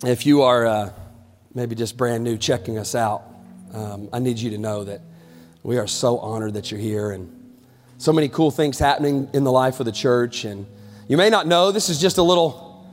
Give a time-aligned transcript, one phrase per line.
[0.05, 0.93] if you are uh,
[1.55, 3.23] maybe just brand new checking us out,
[3.73, 5.01] um, I need you to know that
[5.63, 7.38] we are so honored that you're here and
[7.99, 10.45] so many cool things happening in the life of the church.
[10.45, 10.65] And
[11.09, 12.89] you may not know, this is just a little,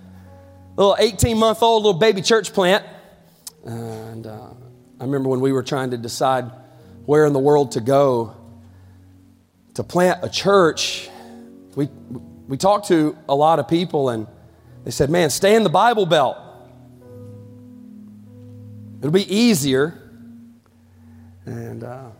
[0.77, 2.85] little 18 month old little baby church plant.
[3.65, 4.49] And uh,
[4.99, 6.51] I remember when we were trying to decide
[7.05, 8.35] where in the world to go
[9.75, 11.09] to plant a church,
[11.77, 11.89] we,
[12.49, 14.27] we talked to a lot of people and
[14.83, 16.37] they said, man, stay in the Bible Belt.
[18.99, 20.03] It'll be easier.
[21.45, 22.11] And, uh,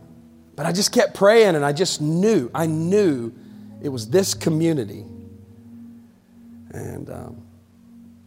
[0.57, 3.31] but I just kept praying and I just knew, I knew
[3.79, 5.05] it was this community.
[6.71, 7.43] And um,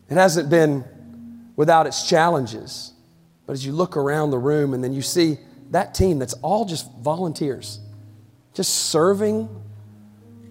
[0.09, 0.85] it hasn't been
[1.57, 2.93] without its challenges.
[3.47, 5.39] But as you look around the room and then you see
[5.73, 7.81] that team that's all just volunteers,
[8.55, 9.49] just serving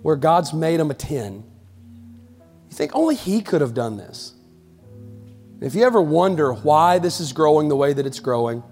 [0.02, 4.34] where God's made them a 10, you think only He could have done this.
[5.62, 8.64] If you ever wonder why this is growing the way that it's growing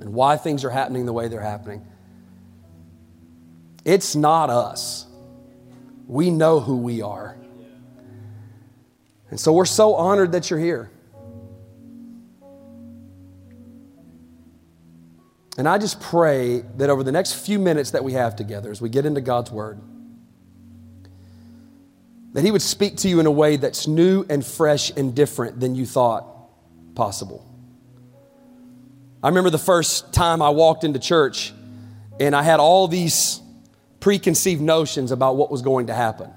[0.00, 1.86] and why things are happening the way they're happening,
[3.88, 5.06] it's not us.
[6.06, 7.38] We know who we are.
[9.30, 10.90] And so we're so honored that you're here.
[15.56, 18.82] And I just pray that over the next few minutes that we have together, as
[18.82, 19.80] we get into God's Word,
[22.34, 25.60] that He would speak to you in a way that's new and fresh and different
[25.60, 26.26] than you thought
[26.94, 27.42] possible.
[29.22, 31.54] I remember the first time I walked into church
[32.20, 33.40] and I had all these
[34.00, 36.30] preconceived notions about what was going to happen.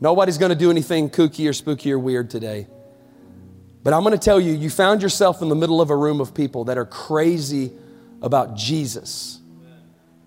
[0.00, 2.66] Nobody's going to do anything kooky or spooky or weird today.
[3.82, 6.20] But I'm going to tell you, you found yourself in the middle of a room
[6.20, 7.72] of people that are crazy
[8.20, 9.40] about Jesus.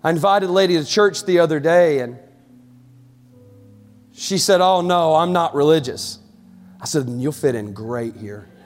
[0.02, 2.18] I invited a lady to church the other day and
[4.12, 6.18] she said, Oh, no, I'm not religious.
[6.80, 8.48] I said, You'll fit in great here.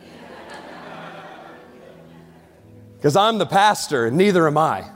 [2.97, 4.91] Because I'm the pastor and neither am I.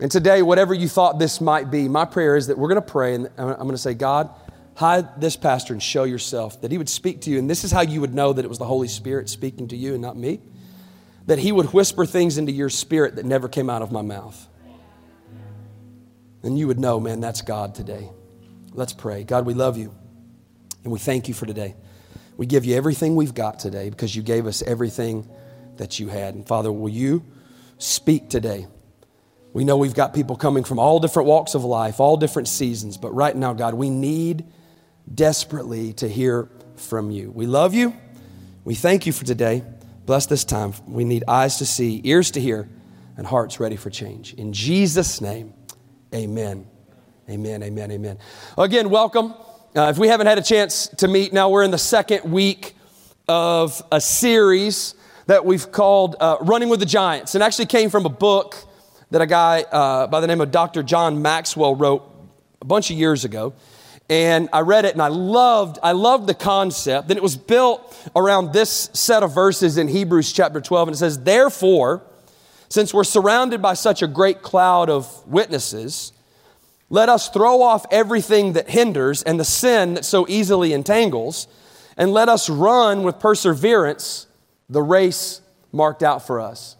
[0.00, 2.90] And today, whatever you thought this might be, my prayer is that we're going to
[2.90, 4.30] pray and I'm going to say, God,
[4.76, 7.38] hide this pastor and show yourself, that he would speak to you.
[7.40, 9.76] And this is how you would know that it was the Holy Spirit speaking to
[9.76, 10.40] you and not me.
[11.26, 14.48] That he would whisper things into your spirit that never came out of my mouth.
[16.44, 18.08] And you would know, man, that's God today.
[18.72, 19.24] Let's pray.
[19.24, 19.92] God, we love you
[20.84, 21.74] and we thank you for today.
[22.36, 25.28] We give you everything we've got today because you gave us everything
[25.76, 26.36] that you had.
[26.36, 27.24] And Father, will you
[27.78, 28.68] speak today?
[29.52, 32.96] We know we've got people coming from all different walks of life, all different seasons,
[32.96, 34.44] but right now, God, we need
[35.12, 37.30] desperately to hear from you.
[37.30, 37.94] We love you.
[38.64, 39.64] We thank you for today.
[40.04, 40.74] Bless this time.
[40.86, 42.68] We need eyes to see, ears to hear,
[43.16, 44.34] and hearts ready for change.
[44.34, 45.54] In Jesus' name,
[46.14, 46.66] amen.
[47.28, 48.18] Amen, amen, amen.
[48.56, 49.34] Again, welcome.
[49.74, 52.74] Uh, if we haven't had a chance to meet, now we're in the second week
[53.28, 54.94] of a series
[55.26, 58.56] that we've called uh, Running with the Giants, and actually came from a book
[59.10, 60.82] that a guy uh, by the name of Dr.
[60.82, 62.02] John Maxwell wrote
[62.60, 63.54] a bunch of years ago.
[64.10, 67.10] And I read it and I loved, I loved the concept.
[67.10, 70.88] And it was built around this set of verses in Hebrews chapter 12.
[70.88, 72.02] And it says, Therefore,
[72.68, 76.12] since we're surrounded by such a great cloud of witnesses,
[76.90, 81.48] let us throw off everything that hinders and the sin that so easily entangles,
[81.96, 84.26] and let us run with perseverance
[84.70, 86.76] the race marked out for us.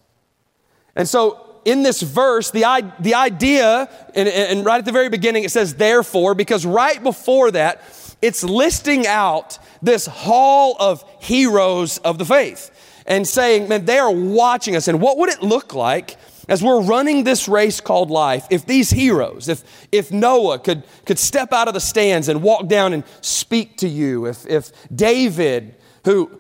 [0.97, 5.45] And so in this verse, the, the idea, and, and right at the very beginning,
[5.45, 7.83] it says therefore, because right before that,
[8.21, 12.71] it's listing out this hall of heroes of the faith
[13.07, 14.89] and saying, man, they are watching us.
[14.89, 16.17] And what would it look like
[16.49, 19.63] as we're running this race called life if these heroes, if,
[19.93, 23.89] if Noah could, could step out of the stands and walk down and speak to
[23.89, 26.38] you, if, if David, who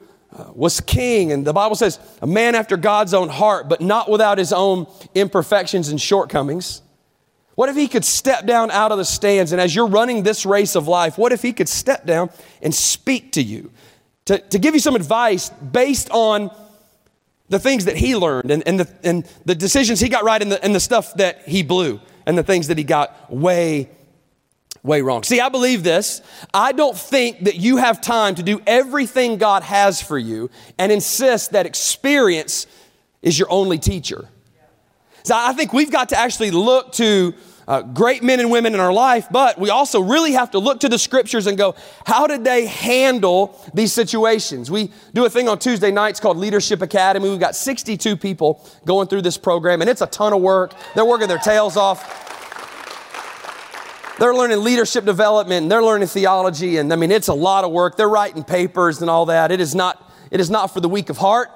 [0.54, 1.32] was king.
[1.32, 4.86] And the Bible says, a man after God's own heart, but not without his own
[5.14, 6.82] imperfections and shortcomings.
[7.54, 10.46] What if he could step down out of the stands and as you're running this
[10.46, 12.30] race of life, what if he could step down
[12.62, 13.72] and speak to you?
[14.26, 16.50] To, to give you some advice based on
[17.48, 20.52] the things that he learned and, and, the, and the decisions he got right and
[20.52, 23.88] the, and the stuff that he blew and the things that he got way,
[24.88, 25.22] way wrong.
[25.22, 26.20] See, I believe this.
[26.52, 30.90] I don't think that you have time to do everything God has for you and
[30.90, 32.66] insist that experience
[33.22, 34.28] is your only teacher.
[35.22, 37.34] So I think we've got to actually look to
[37.68, 40.80] uh, great men and women in our life, but we also really have to look
[40.80, 41.74] to the scriptures and go,
[42.06, 44.70] how did they handle these situations?
[44.70, 47.28] We do a thing on Tuesday nights called Leadership Academy.
[47.28, 50.72] We've got 62 people going through this program, and it's a ton of work.
[50.94, 52.37] They're working their tails off.
[54.18, 57.70] They're learning leadership development and they're learning theology, and I mean, it's a lot of
[57.72, 57.96] work.
[57.96, 59.52] They're writing papers and all that.
[59.52, 61.50] It is not, it is not for the weak of heart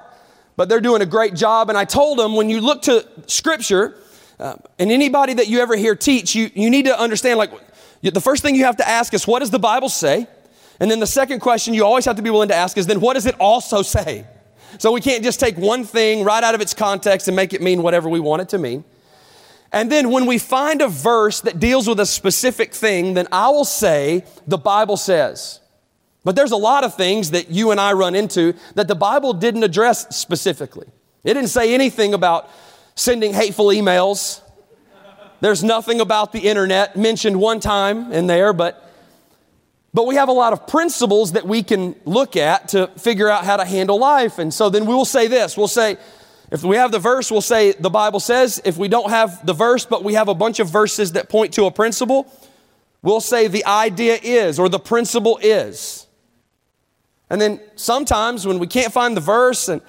[0.55, 1.69] but they're doing a great job.
[1.69, 3.95] And I told them when you look to scripture,
[4.39, 7.51] uh, and anybody that you ever hear teach, you, you need to understand like
[8.01, 10.27] the first thing you have to ask is, what does the Bible say?
[10.79, 12.99] And then the second question you always have to be willing to ask is, then
[12.99, 14.25] what does it also say?
[14.79, 17.61] So we can't just take one thing right out of its context and make it
[17.61, 18.83] mean whatever we want it to mean.
[19.73, 23.49] And then when we find a verse that deals with a specific thing, then I
[23.49, 25.59] will say, the Bible says.
[26.23, 29.33] But there's a lot of things that you and I run into that the Bible
[29.33, 30.87] didn't address specifically.
[31.23, 32.49] It didn't say anything about
[32.95, 34.41] sending hateful emails.
[35.41, 38.79] There's nothing about the internet mentioned one time in there, but
[39.95, 43.45] but we have a lot of principles that we can look at to figure out
[43.45, 44.39] how to handle life.
[44.39, 45.55] And so then we will say this.
[45.55, 45.97] We'll say
[46.53, 48.61] if we have the verse, we'll say the Bible says.
[48.63, 51.55] If we don't have the verse, but we have a bunch of verses that point
[51.55, 52.31] to a principle,
[53.01, 56.07] we'll say the idea is or the principle is.
[57.29, 59.81] And then sometimes when we can't find the verse and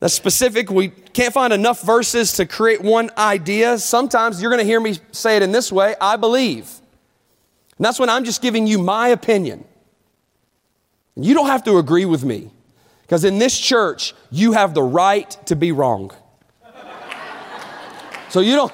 [0.00, 0.70] that's specific.
[0.70, 3.78] We can't find enough verses to create one idea.
[3.78, 6.80] Sometimes you're going to hear me say it in this way I believe.
[7.76, 9.64] And that's when I'm just giving you my opinion.
[11.16, 12.50] And you don't have to agree with me,
[13.10, 16.12] because in this church, you have the right to be wrong.
[18.28, 18.72] so you don't,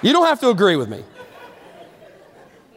[0.00, 1.04] you don't have to agree with me.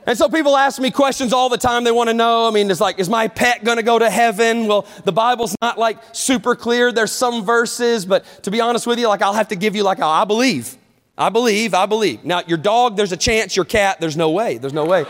[0.06, 1.86] And so people ask me questions all the time.
[1.86, 2.46] They want to know.
[2.46, 4.68] I mean, it's like, is my pet going to go to heaven?
[4.68, 6.92] Well, the Bible's not like super clear.
[6.92, 9.84] There's some verses, but to be honest with you, like I'll have to give you
[9.84, 10.78] like, I believe.
[11.18, 12.26] I believe, I believe.
[12.26, 13.56] Now, your dog, there's a chance.
[13.56, 14.58] Your cat, there's no way.
[14.58, 15.06] There's no way.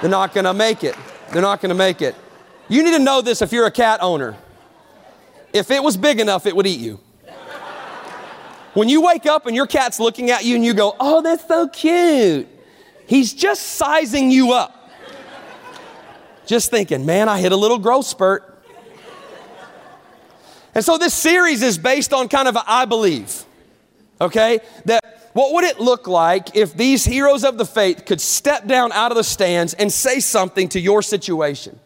[0.00, 0.96] They're not going to make it.
[1.30, 2.14] They're not going to make it.
[2.70, 4.38] You need to know this if you're a cat owner.
[5.54, 6.98] If it was big enough, it would eat you.
[8.74, 11.46] When you wake up and your cat's looking at you and you go, oh, that's
[11.46, 12.48] so cute.
[13.06, 14.90] He's just sizing you up.
[16.44, 18.50] just thinking, man, I hit a little growth spurt.
[20.74, 23.44] And so this series is based on kind of a I believe,
[24.20, 24.58] okay?
[24.86, 28.90] That what would it look like if these heroes of the faith could step down
[28.90, 31.78] out of the stands and say something to your situation?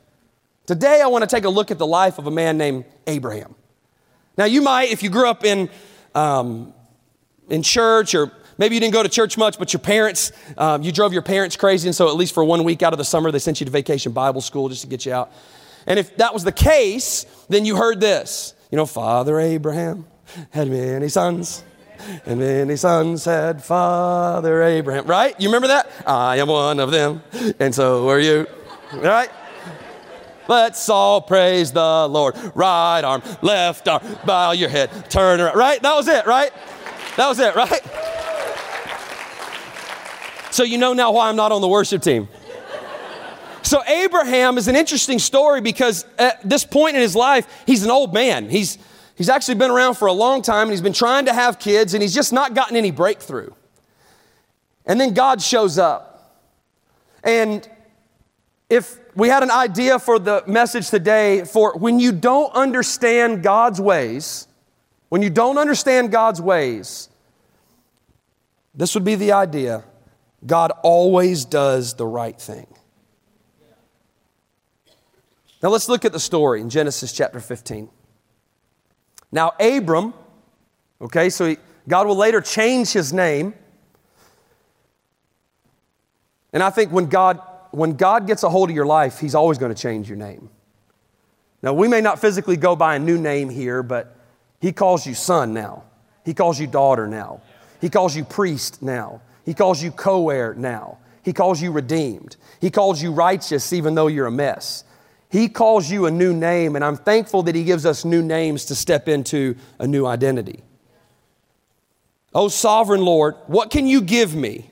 [0.68, 3.54] Today, I want to take a look at the life of a man named Abraham.
[4.36, 5.70] Now, you might, if you grew up in,
[6.14, 6.74] um,
[7.48, 10.90] in church or Maybe you didn't go to church much, but your parents, um, you
[10.90, 13.30] drove your parents crazy, and so at least for one week out of the summer,
[13.30, 15.30] they sent you to vacation Bible school just to get you out.
[15.86, 18.54] And if that was the case, then you heard this.
[18.72, 20.08] You know, Father Abraham
[20.50, 21.62] had many sons,
[22.26, 25.40] and many sons had Father Abraham, right?
[25.40, 25.88] You remember that?
[26.04, 27.22] I am one of them,
[27.60, 28.48] and so are you,
[28.92, 29.30] right?
[30.48, 32.34] Let's all praise the Lord.
[32.54, 35.80] Right arm, left arm, bow your head, turn around, right?
[35.82, 36.50] That was it, right?
[37.16, 37.82] That was it, right?
[40.50, 42.28] So you know now why I'm not on the worship team.
[43.62, 47.90] So Abraham is an interesting story because at this point in his life, he's an
[47.90, 48.48] old man.
[48.48, 48.78] He's,
[49.14, 51.92] he's actually been around for a long time and he's been trying to have kids
[51.92, 53.50] and he's just not gotten any breakthrough.
[54.86, 56.42] And then God shows up.
[57.22, 57.68] And
[58.70, 63.80] if we had an idea for the message today for when you don't understand God's
[63.80, 64.46] ways,
[65.08, 67.08] when you don't understand God's ways,
[68.76, 69.82] this would be the idea
[70.46, 72.68] God always does the right thing.
[75.64, 77.88] Now let's look at the story in Genesis chapter 15.
[79.32, 80.14] Now, Abram,
[81.00, 81.56] okay, so he,
[81.88, 83.52] God will later change his name.
[86.52, 89.58] And I think when God, when God gets a hold of your life, he's always
[89.58, 90.50] going to change your name.
[91.62, 94.16] Now, we may not physically go by a new name here, but
[94.60, 95.84] he calls you son now.
[96.24, 97.40] He calls you daughter now.
[97.80, 99.22] He calls you priest now.
[99.44, 100.98] He calls you co heir now.
[101.22, 102.36] He calls you redeemed.
[102.60, 104.84] He calls you righteous even though you're a mess.
[105.30, 108.64] He calls you a new name, and I'm thankful that He gives us new names
[108.66, 110.62] to step into a new identity.
[112.34, 114.70] Oh, sovereign Lord, what can you give me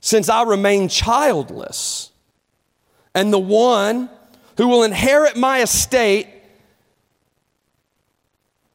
[0.00, 2.10] since I remain childless.
[3.14, 4.08] And the one
[4.56, 6.26] who will inherit my estate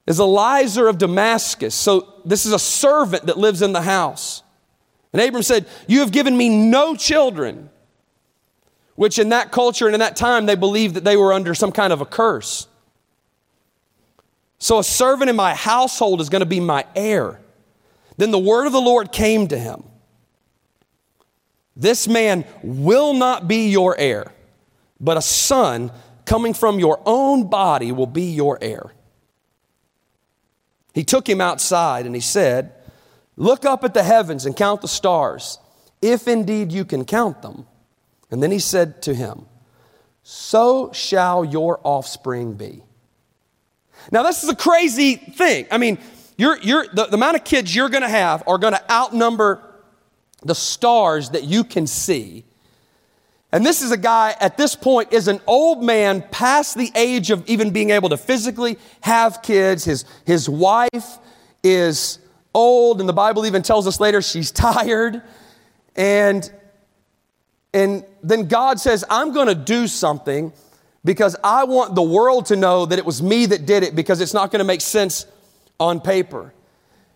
[0.06, 1.74] is Eliezer of Damascus.
[1.74, 4.44] So this is a servant that lives in the house.
[5.14, 7.70] And Abram said, You have given me no children,
[8.96, 11.72] which in that culture and in that time they believed that they were under some
[11.72, 12.68] kind of a curse.
[14.60, 17.40] So a servant in my household is going to be my heir.
[18.18, 19.84] Then the word of the Lord came to him
[21.76, 24.32] This man will not be your heir,
[25.00, 25.92] but a son
[26.26, 28.94] coming from your own body will be your heir.
[30.94, 32.72] He took him outside and he said,
[33.38, 35.60] Look up at the heavens and count the stars,
[36.02, 37.66] if indeed you can count them.
[38.32, 39.46] And then he said to him,
[40.24, 42.82] So shall your offspring be.
[44.12, 45.68] Now, this is a crazy thing.
[45.70, 45.98] I mean,
[46.38, 49.62] you're, you're, the, the amount of kids you're going to have are going to outnumber
[50.46, 52.46] the stars that you can see.
[53.52, 57.32] And this is a guy at this point is an old man past the age
[57.32, 59.86] of even being able to physically have kids.
[59.86, 61.20] His, his wife
[61.64, 62.20] is
[62.54, 65.22] old, and the Bible even tells us later she's tired.
[65.96, 66.52] And,
[67.74, 70.52] and then God says, I'm going to do something
[71.06, 74.20] because I want the world to know that it was me that did it because
[74.20, 75.26] it's not going to make sense
[75.80, 76.54] on paper.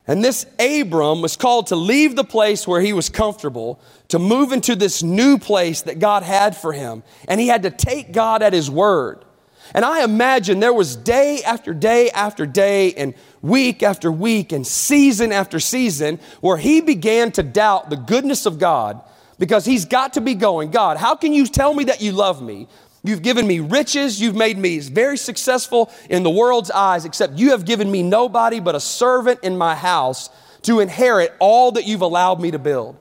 [0.09, 4.51] And this Abram was called to leave the place where he was comfortable to move
[4.51, 7.03] into this new place that God had for him.
[7.27, 9.23] And he had to take God at his word.
[9.71, 13.13] And I imagine there was day after day after day and
[13.43, 18.57] week after week and season after season where he began to doubt the goodness of
[18.57, 18.99] God
[19.37, 22.41] because he's got to be going, God, how can you tell me that you love
[22.41, 22.67] me
[23.03, 24.19] You've given me riches.
[24.19, 28.59] You've made me very successful in the world's eyes, except you have given me nobody
[28.59, 30.29] but a servant in my house
[30.63, 32.97] to inherit all that you've allowed me to build.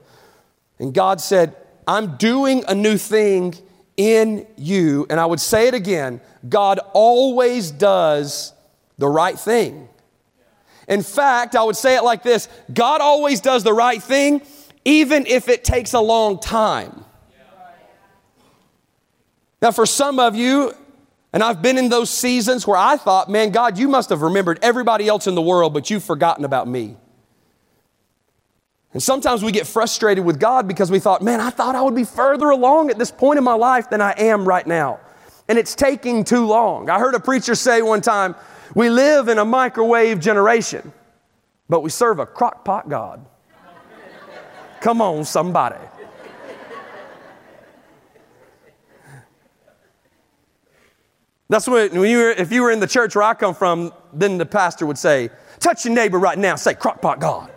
[0.79, 1.55] And God said,
[1.87, 3.55] I'm doing a new thing
[3.97, 5.05] in you.
[5.09, 8.53] And I would say it again God always does
[8.97, 9.89] the right thing.
[10.87, 14.41] In fact, I would say it like this God always does the right thing,
[14.85, 17.05] even if it takes a long time.
[19.61, 20.73] Now, for some of you,
[21.33, 24.59] and I've been in those seasons where I thought, man, God, you must have remembered
[24.61, 26.95] everybody else in the world, but you've forgotten about me.
[28.93, 31.93] And sometimes we get frustrated with God because we thought, man, I thought I would
[31.93, 34.99] be further along at this point in my life than I am right now.
[35.47, 36.89] And it's taking too long.
[36.89, 38.35] I heard a preacher say one time,
[38.73, 40.91] we live in a microwave generation,
[41.67, 43.25] but we serve a crock pot God.
[44.81, 45.88] Come on, somebody.
[51.49, 53.91] That's what, when you were, if you were in the church where I come from,
[54.13, 56.55] then the pastor would say, Touch your neighbor right now.
[56.55, 57.51] Say, Crockpot God.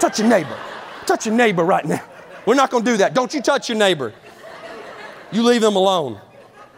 [0.00, 0.58] Touch your neighbor.
[1.06, 2.02] Touch your neighbor right now.
[2.44, 3.14] We're not going to do that.
[3.14, 4.12] Don't you touch your neighbor.
[5.30, 6.20] You leave them alone.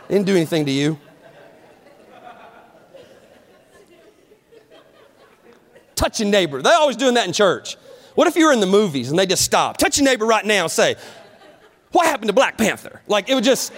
[0.06, 0.98] They didn't do anything to you.
[5.94, 6.62] Touch your neighbor.
[6.62, 7.76] They're always doing that in church.
[8.14, 9.78] What if you were in the movies and they just stop?
[9.78, 10.96] Touch your neighbor right now say,
[11.92, 13.00] What happened to Black Panther?
[13.06, 13.72] Like, it would just,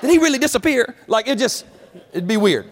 [0.00, 0.94] did he really disappear?
[1.06, 1.64] Like, it just,
[2.12, 2.70] It'd be weird.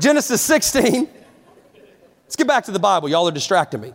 [0.00, 1.08] Genesis 16.
[2.24, 3.08] Let's get back to the Bible.
[3.08, 3.92] Y'all are distracting me.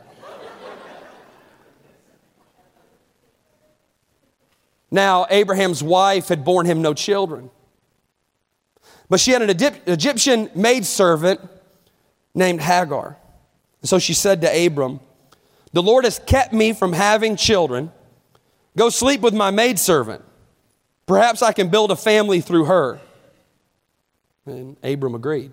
[4.92, 7.52] Now, Abraham's wife had borne him no children.
[9.10, 11.42] But she had an Egyptian maidservant
[12.34, 13.18] named Hagar.
[13.82, 15.00] And so she said to Abram,
[15.74, 17.92] The Lord has kept me from having children.
[18.78, 20.24] Go sleep with my maidservant.
[21.10, 23.00] Perhaps I can build a family through her.
[24.46, 25.52] And Abram agreed.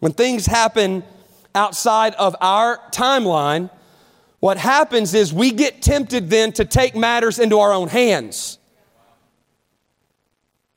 [0.00, 1.02] When things happen
[1.54, 3.70] outside of our timeline,
[4.40, 8.58] what happens is we get tempted then to take matters into our own hands.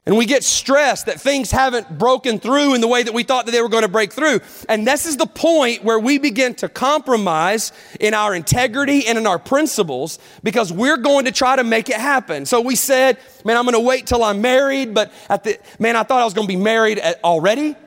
[0.06, 3.46] And we get stressed that things haven't broken through in the way that we thought
[3.46, 4.42] that they were going to break through.
[4.68, 9.26] And this is the point where we begin to compromise in our integrity and in
[9.26, 12.46] our principles because we're going to try to make it happen.
[12.46, 15.96] So we said, man, I'm going to wait till I'm married, but at the, man,
[15.96, 17.78] I thought I was going to be married already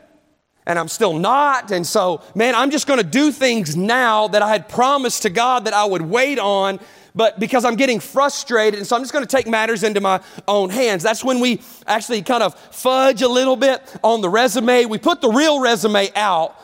[0.66, 1.70] and I'm still not.
[1.70, 5.30] And so, man, I'm just going to do things now that I had promised to
[5.30, 6.80] God that I would wait on
[7.16, 10.20] but because I'm getting frustrated, and so I'm just going to take matters into my
[10.46, 11.02] own hands.
[11.02, 14.85] That's when we actually kind of fudge a little bit on the resume.
[14.85, 16.54] We put the real resume out,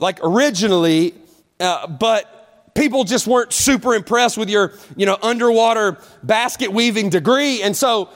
[0.00, 1.14] like originally,
[1.60, 7.62] uh, but people just weren't super impressed with your, you know, underwater basket weaving degree,
[7.62, 8.10] and so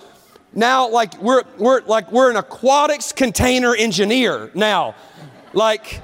[0.52, 4.96] now like we're we're like we're an aquatics container engineer now,
[5.52, 6.02] like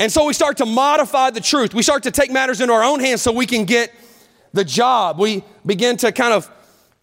[0.00, 1.72] And so we start to modify the truth.
[1.72, 3.92] We start to take matters into our own hands so we can get
[4.52, 5.18] the job.
[5.18, 6.50] We begin to kind of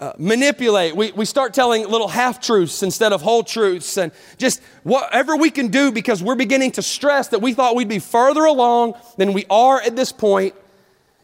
[0.01, 0.95] uh, manipulate.
[0.95, 5.51] We, we start telling little half truths instead of whole truths and just whatever we
[5.51, 9.31] can do because we're beginning to stress that we thought we'd be further along than
[9.31, 10.55] we are at this point,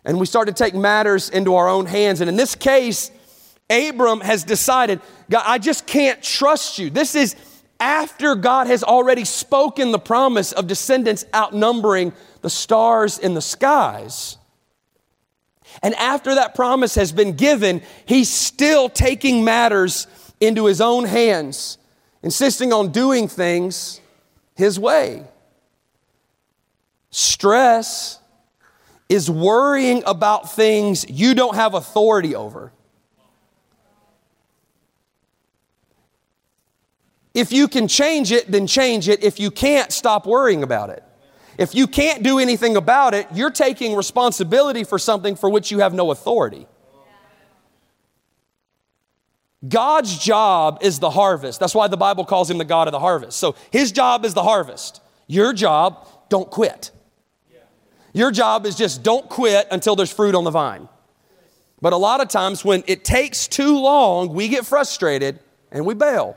[0.06, 2.22] And we start to take matters into our own hands.
[2.22, 3.12] And in this case,
[3.70, 6.90] Abram has decided, God, I just can't trust you.
[6.90, 7.36] This is
[7.80, 14.38] after God has already spoken the promise of descendants outnumbering the stars in the skies.
[15.84, 20.08] And after that promise has been given, he's still taking matters
[20.40, 21.78] into his own hands,
[22.24, 24.02] insisting on doing things
[24.56, 25.24] his way.
[27.10, 28.20] Stress
[29.10, 32.72] is worrying about things you don't have authority over.
[37.38, 39.24] If you can change it, then change it.
[39.24, 41.03] If you can't, stop worrying about it.
[41.60, 45.77] If you can't do anything about it, you're taking responsibility for something for which you
[45.77, 46.65] have no authority.
[49.67, 51.60] God's job is the harvest.
[51.60, 53.38] That's why the Bible calls him the God of the harvest.
[53.38, 55.00] So his job is the harvest.
[55.27, 56.89] Your job, don't quit.
[58.13, 60.89] Your job is just don't quit until there's fruit on the vine.
[61.84, 65.38] But a lot of times when it takes too long, we get frustrated
[65.72, 66.36] and we bail.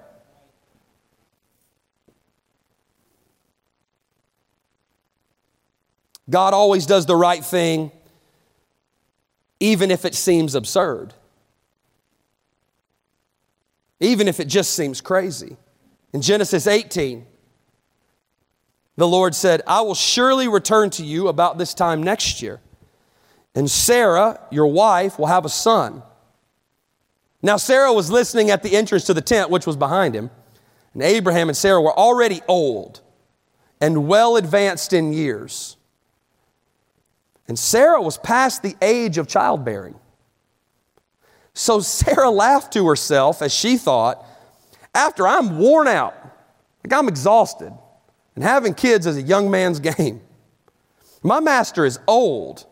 [6.30, 7.90] God always does the right thing,
[9.58, 11.12] even if it seems absurd,
[13.98, 15.56] even if it just seems crazy.
[16.12, 17.26] In Genesis 18,
[18.96, 22.60] the Lord said, I will surely return to you about this time next year,
[23.54, 26.02] and Sarah, your wife, will have a son.
[27.42, 30.30] Now, Sarah was listening at the entrance to the tent, which was behind him,
[30.94, 33.00] and Abraham and Sarah were already old
[33.80, 35.76] and well advanced in years.
[37.48, 39.98] And Sarah was past the age of childbearing.
[41.54, 44.24] So Sarah laughed to herself as she thought,
[44.94, 46.14] after I'm worn out,
[46.84, 47.72] like I'm exhausted,
[48.34, 50.20] and having kids is a young man's game.
[51.22, 52.66] My master is old.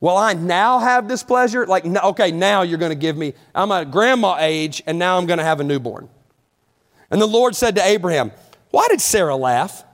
[0.00, 1.66] Well, I now have this pleasure?
[1.66, 5.24] Like, okay, now you're going to give me, I'm at grandma age, and now I'm
[5.24, 6.10] going to have a newborn.
[7.10, 8.32] And the Lord said to Abraham,
[8.70, 9.84] Why did Sarah laugh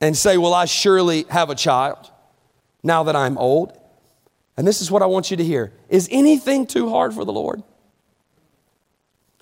[0.00, 2.10] and say, Will I surely have a child?
[2.82, 3.76] Now that I'm old.
[4.56, 7.32] And this is what I want you to hear Is anything too hard for the
[7.32, 7.62] Lord?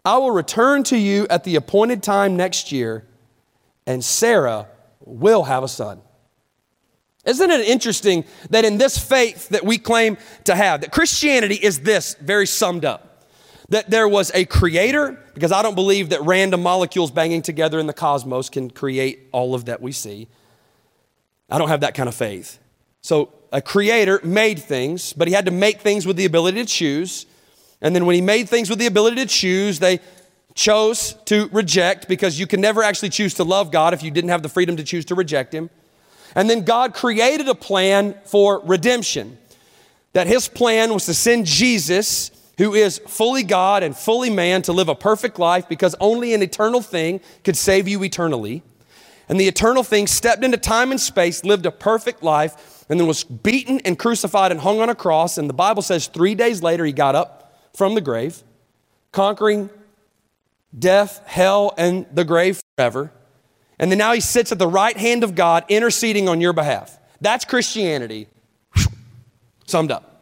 [0.04, 3.04] I will return to you at the appointed time next year,
[3.86, 4.68] and Sarah
[5.00, 6.00] will have a son.
[7.24, 11.80] Isn't it interesting that in this faith that we claim to have, that Christianity is
[11.80, 13.24] this very summed up?
[13.70, 17.88] That there was a creator, because I don't believe that random molecules banging together in
[17.88, 20.28] the cosmos can create all of that we see.
[21.50, 22.60] I don't have that kind of faith.
[23.06, 26.66] So a creator made things, but he had to make things with the ability to
[26.66, 27.24] choose.
[27.80, 30.00] And then when he made things with the ability to choose, they
[30.56, 34.30] chose to reject because you can never actually choose to love God if you didn't
[34.30, 35.70] have the freedom to choose to reject him.
[36.34, 39.38] And then God created a plan for redemption.
[40.12, 44.72] That his plan was to send Jesus, who is fully God and fully man, to
[44.72, 48.64] live a perfect life because only an eternal thing could save you eternally.
[49.28, 53.06] And the eternal thing stepped into time and space, lived a perfect life, and then
[53.06, 55.38] was beaten and crucified and hung on a cross.
[55.38, 58.42] And the Bible says three days later he got up from the grave,
[59.12, 59.68] conquering
[60.78, 63.12] death, hell, and the grave forever.
[63.78, 66.98] And then now he sits at the right hand of God, interceding on your behalf.
[67.20, 68.28] That's Christianity,
[69.66, 70.12] summed up.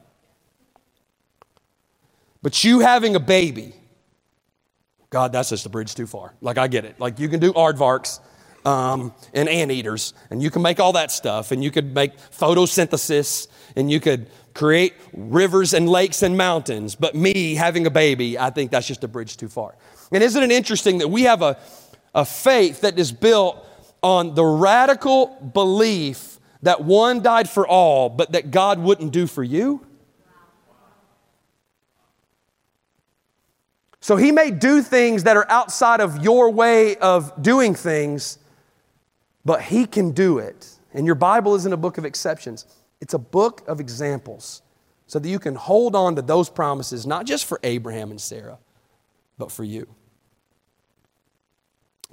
[2.43, 3.75] But you having a baby,
[5.11, 6.35] God, that's just a bridge too far.
[6.41, 6.99] Like, I get it.
[6.99, 8.21] Like, you can do aardvarks
[8.65, 13.49] um, and anteaters, and you can make all that stuff, and you could make photosynthesis,
[13.77, 16.95] and you could create rivers and lakes and mountains.
[16.95, 19.75] But me having a baby, I think that's just a bridge too far.
[20.13, 21.59] And isn't it interesting that we have a,
[22.15, 23.67] a faith that is built
[24.03, 29.43] on the radical belief that one died for all, but that God wouldn't do for
[29.43, 29.85] you?
[34.01, 38.39] So he may do things that are outside of your way of doing things,
[39.45, 40.69] but He can do it.
[40.93, 42.67] And your Bible isn't a book of exceptions,
[43.01, 44.63] it's a book of examples
[45.07, 48.59] so that you can hold on to those promises, not just for Abraham and Sarah,
[49.39, 49.87] but for you.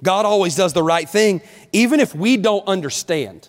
[0.02, 1.40] God always does the right thing,
[1.72, 3.48] even if we don't understand.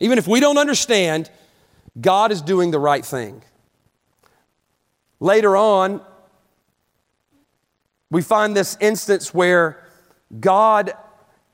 [0.00, 1.28] Even if we don't understand,
[2.00, 3.42] God is doing the right thing.
[5.20, 6.00] Later on,
[8.10, 9.84] we find this instance where
[10.38, 10.92] God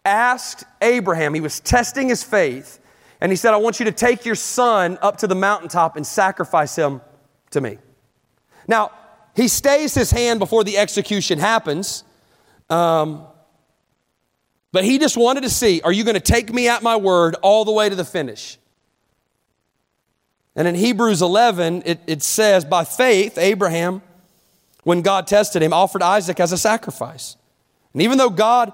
[0.04, 2.78] asked Abraham, he was testing his faith,
[3.20, 6.06] and he said, I want you to take your son up to the mountaintop and
[6.06, 7.00] sacrifice him
[7.50, 7.78] to me.
[8.68, 8.90] Now,
[9.34, 12.04] he stays his hand before the execution happens.
[12.70, 13.26] Um,
[14.72, 17.36] but he just wanted to see are you going to take me at my word
[17.42, 18.58] all the way to the finish?
[20.56, 24.02] And in Hebrews 11, it, it says, by faith, Abraham,
[24.84, 27.36] when God tested him, offered Isaac as a sacrifice.
[27.92, 28.72] And even though God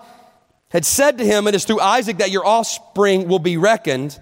[0.71, 4.19] had said to him, It is through Isaac that your offspring will be reckoned,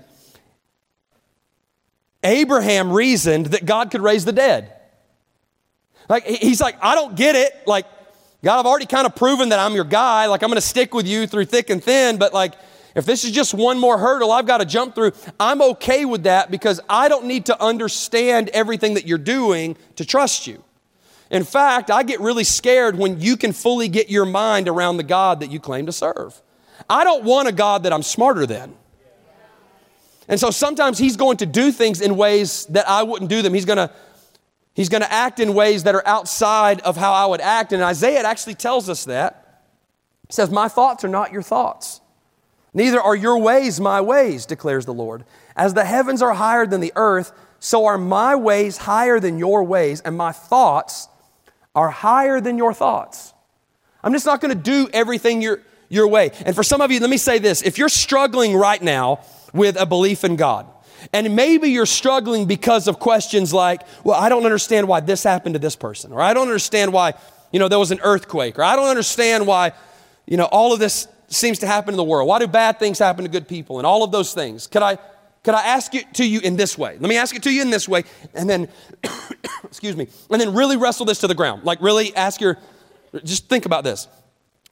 [2.24, 4.72] Abraham reasoned that God could raise the dead.
[6.08, 7.52] Like, he's like, I don't get it.
[7.66, 7.86] Like,
[8.42, 10.26] God, I've already kind of proven that I'm your guy.
[10.26, 12.54] Like, I'm going to stick with you through thick and thin, but like,
[12.94, 16.24] if this is just one more hurdle I've got to jump through, I'm okay with
[16.24, 20.64] that because I don't need to understand everything that you're doing to trust you.
[21.30, 25.02] In fact, I get really scared when you can fully get your mind around the
[25.02, 26.40] God that you claim to serve.
[26.88, 28.74] I don't want a God that I'm smarter than.
[30.26, 33.54] And so sometimes he's going to do things in ways that I wouldn't do them.
[33.54, 33.90] He's going to
[34.74, 37.72] he's going to act in ways that are outside of how I would act.
[37.72, 39.62] And Isaiah actually tells us that.
[40.28, 42.00] He says, "My thoughts are not your thoughts.
[42.74, 45.24] Neither are your ways my ways," declares the Lord.
[45.56, 49.64] "As the heavens are higher than the earth, so are my ways higher than your
[49.64, 51.08] ways, and my thoughts
[51.74, 53.34] are higher than your thoughts."
[54.02, 56.30] I'm just not going to do everything your, your way.
[56.46, 59.20] And for some of you, let me say this if you're struggling right now
[59.52, 60.66] with a belief in God.
[61.12, 65.54] And maybe you're struggling because of questions like, well, I don't understand why this happened
[65.54, 67.14] to this person, or I don't understand why,
[67.52, 69.72] you know, there was an earthquake, or I don't understand why,
[70.26, 72.26] you know, all of this seems to happen in the world.
[72.26, 73.78] Why do bad things happen to good people?
[73.78, 74.66] And all of those things.
[74.66, 74.98] Could I,
[75.48, 76.98] could I ask it to you in this way?
[77.00, 78.68] Let me ask it to you in this way, and then,
[79.64, 81.64] excuse me, and then really wrestle this to the ground.
[81.64, 82.58] Like, really ask your,
[83.24, 84.08] just think about this.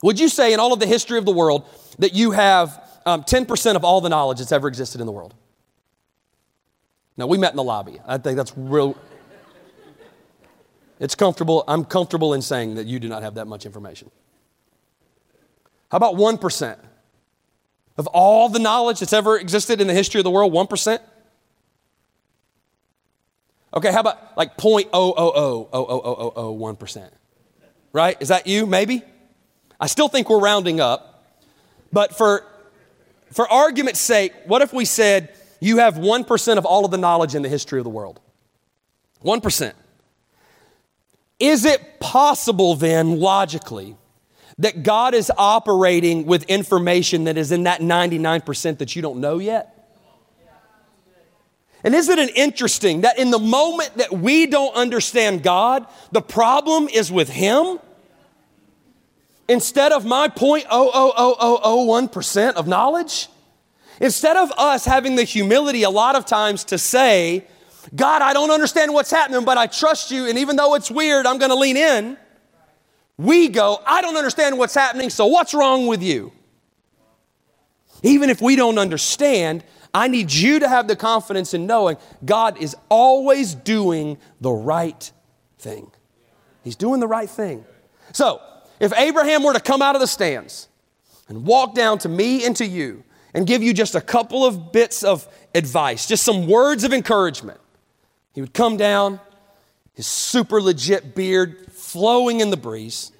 [0.02, 1.64] Would you say in all of the history of the world
[1.98, 5.32] that you have um, 10% of all the knowledge that's ever existed in the world.
[7.16, 7.98] Now, we met in the lobby.
[8.04, 8.98] I think that's real.
[11.00, 11.64] It's comfortable.
[11.66, 14.10] I'm comfortable in saying that you do not have that much information.
[15.90, 16.78] How about 1%
[17.96, 20.52] of all the knowledge that's ever existed in the history of the world?
[20.52, 20.98] 1%?
[23.74, 27.10] Okay, how about like 0.0000001%?
[27.92, 28.16] Right?
[28.20, 29.02] Is that you, maybe?
[29.78, 31.24] I still think we're rounding up,
[31.92, 32.46] but for
[33.32, 37.34] for argument's sake, what if we said you have 1% of all of the knowledge
[37.34, 38.20] in the history of the world?
[39.24, 39.72] 1%.
[41.38, 43.96] Is it possible then, logically,
[44.58, 49.38] that God is operating with information that is in that 99% that you don't know
[49.38, 49.74] yet?
[51.84, 56.88] And isn't it interesting that in the moment that we don't understand God, the problem
[56.88, 57.78] is with Him?
[59.48, 63.28] Instead of my 0.00001% of knowledge,
[64.00, 67.46] instead of us having the humility a lot of times to say,
[67.94, 71.26] God, I don't understand what's happening, but I trust you, and even though it's weird,
[71.26, 72.16] I'm to lean in.
[73.18, 76.32] We go, I don't understand what's happening, so what's wrong with you?
[78.02, 82.58] Even if we don't understand, I need you to have the confidence in knowing God
[82.60, 85.10] is always doing the right
[85.58, 85.90] thing.
[86.62, 87.64] He's doing the right thing.
[88.12, 88.42] So,
[88.80, 90.68] if Abraham were to come out of the stands
[91.28, 94.72] and walk down to me and to you and give you just a couple of
[94.72, 97.60] bits of advice, just some words of encouragement,
[98.34, 99.18] he would come down,
[99.94, 103.10] his super legit beard flowing in the breeze.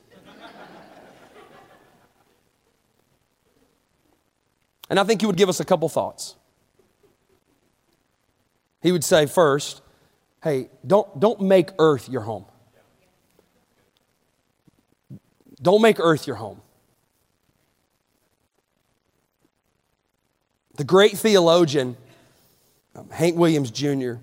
[4.91, 6.37] And I think he would give us a couple thoughts.
[8.83, 9.81] He would say, first,
[10.45, 12.45] hey, don't, don't make earth your home.
[15.62, 16.61] Don't make earth your home.
[20.75, 21.97] The great theologian,
[22.95, 24.17] um, Hank Williams Jr.,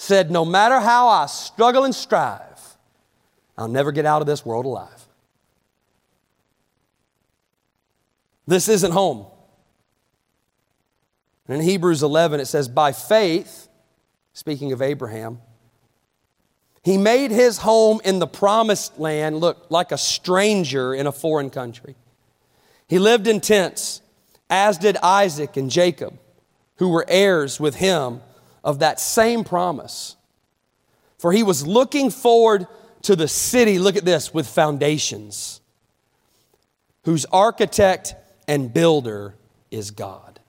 [0.00, 2.76] said, No matter how I struggle and strive,
[3.56, 5.06] I'll never get out of this world alive.
[8.46, 9.26] This isn't home.
[11.46, 13.68] And in Hebrews 11, it says, By faith,
[14.32, 15.40] speaking of Abraham,
[16.82, 21.50] he made his home in the promised land look like a stranger in a foreign
[21.50, 21.94] country.
[22.88, 24.00] He lived in tents,
[24.48, 26.18] as did Isaac and Jacob,
[26.76, 28.22] who were heirs with him
[28.64, 30.16] of that same promise.
[31.18, 32.66] For he was looking forward
[33.02, 35.60] to the city, look at this, with foundations,
[37.04, 38.14] whose architect
[38.46, 39.34] and builder
[39.70, 40.40] is God.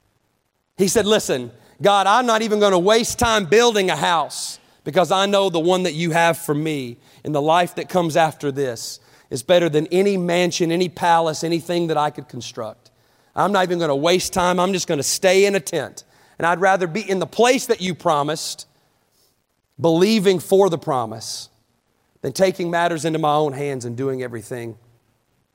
[0.77, 5.11] He said, Listen, God, I'm not even going to waste time building a house because
[5.11, 8.51] I know the one that you have for me in the life that comes after
[8.51, 12.91] this is better than any mansion, any palace, anything that I could construct.
[13.35, 14.59] I'm not even going to waste time.
[14.59, 16.03] I'm just going to stay in a tent.
[16.41, 18.65] And I'd rather be in the place that you promised,
[19.79, 21.49] believing for the promise,
[22.23, 24.75] than taking matters into my own hands and doing everything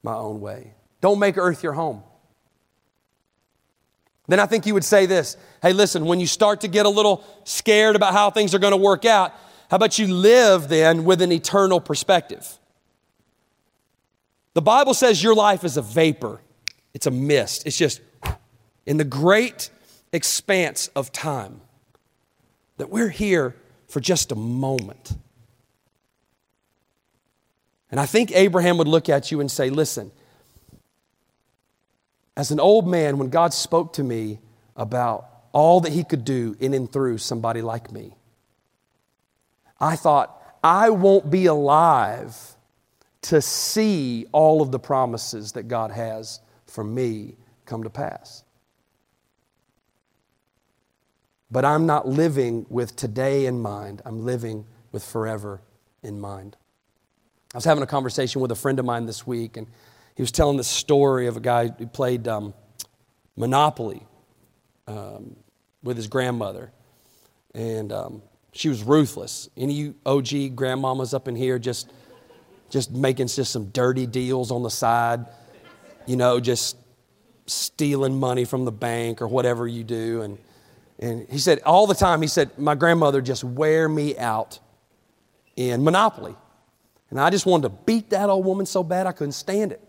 [0.04, 0.74] my own way.
[1.00, 2.04] Don't make earth your home.
[4.28, 6.88] Then I think you would say this hey, listen, when you start to get a
[6.88, 9.32] little scared about how things are going to work out,
[9.68, 12.60] how about you live then with an eternal perspective?
[14.54, 16.40] The Bible says your life is a vapor,
[16.94, 17.66] it's a mist.
[17.66, 18.00] It's just
[18.86, 19.70] in the great
[20.16, 21.60] expanse of time
[22.78, 23.54] that we're here
[23.88, 25.16] for just a moment.
[27.90, 30.10] And I think Abraham would look at you and say, listen,
[32.36, 34.40] as an old man, when God spoke to me
[34.74, 38.14] about all that he could do in and through somebody like me,
[39.80, 42.36] I thought, I won't be alive
[43.22, 48.42] to see all of the promises that God has for me come to pass.
[51.50, 55.60] But I'm not living with today in mind, I'm living with forever
[56.02, 56.56] in mind.
[57.54, 59.66] I was having a conversation with a friend of mine this week, and
[60.16, 62.54] he was telling the story of a guy who played um,
[63.36, 64.02] Monopoly
[64.88, 65.36] um,
[65.82, 66.72] with his grandmother.
[67.54, 69.48] And um, she was ruthless.
[69.56, 71.92] Any OG grandmamas up in here just,
[72.70, 75.26] just making just some dirty deals on the side,
[76.06, 76.76] you know, just
[77.46, 80.22] stealing money from the bank or whatever you do.
[80.22, 80.38] And,
[80.98, 84.58] and he said, all the time, he said, my grandmother just wear me out
[85.54, 86.34] in Monopoly.
[87.10, 89.82] And I just wanted to beat that old woman so bad I couldn't stand it.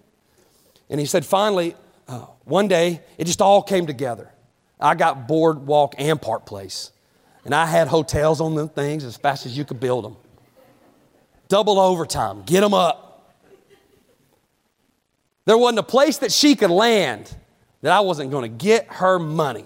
[0.89, 1.75] And he said, finally,
[2.07, 4.31] uh, one day, it just all came together.
[4.79, 6.91] I got Boardwalk and Park Place.
[7.43, 10.17] And I had hotels on them things as fast as you could build them.
[11.47, 13.33] Double overtime, get them up.
[15.45, 17.33] There wasn't a place that she could land
[17.81, 19.65] that I wasn't going to get her money.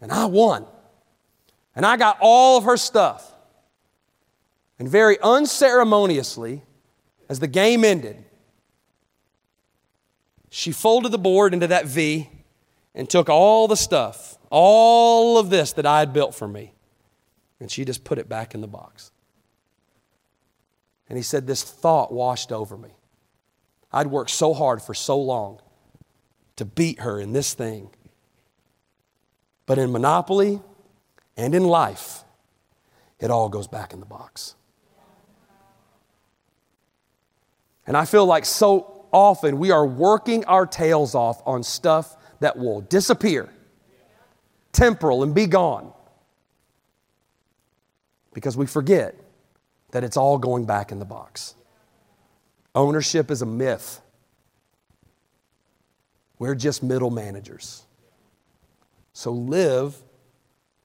[0.00, 0.66] And I won.
[1.74, 3.32] And I got all of her stuff.
[4.78, 6.62] And very unceremoniously,
[7.28, 8.24] as the game ended,
[10.48, 12.28] she folded the board into that V
[12.94, 16.72] and took all the stuff, all of this that I had built for me,
[17.60, 19.12] and she just put it back in the box.
[21.08, 22.90] And he said, This thought washed over me.
[23.92, 25.60] I'd worked so hard for so long
[26.56, 27.90] to beat her in this thing.
[29.70, 30.60] But in Monopoly
[31.36, 32.24] and in life,
[33.20, 34.56] it all goes back in the box.
[37.86, 42.58] And I feel like so often we are working our tails off on stuff that
[42.58, 43.48] will disappear,
[44.72, 45.92] temporal, and be gone.
[48.34, 49.14] Because we forget
[49.92, 51.54] that it's all going back in the box.
[52.74, 54.00] Ownership is a myth.
[56.40, 57.84] We're just middle managers.
[59.12, 59.96] So live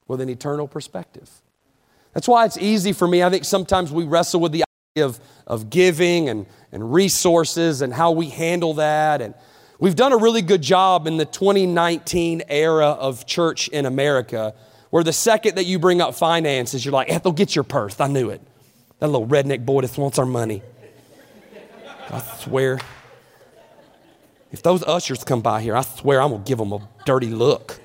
[0.08, 1.30] with an eternal perspective.
[2.12, 3.22] That's why it's easy for me.
[3.22, 4.64] I think sometimes we wrestle with the
[4.96, 9.20] idea of, of giving and, and resources and how we handle that.
[9.20, 9.34] And
[9.78, 14.54] we've done a really good job in the 2019 era of church in America,
[14.90, 18.00] where the second that you bring up finances, you're like, Ethel, get your purse.
[18.00, 18.40] I knew it.
[18.98, 20.62] That little redneck boy just wants our money.
[22.10, 22.80] I swear.
[24.52, 27.26] If those ushers come by here, I swear I'm going to give them a dirty
[27.26, 27.80] look.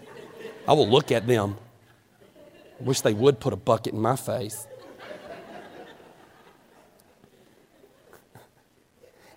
[0.67, 1.57] I will look at them.
[2.79, 4.67] I wish they would put a bucket in my face.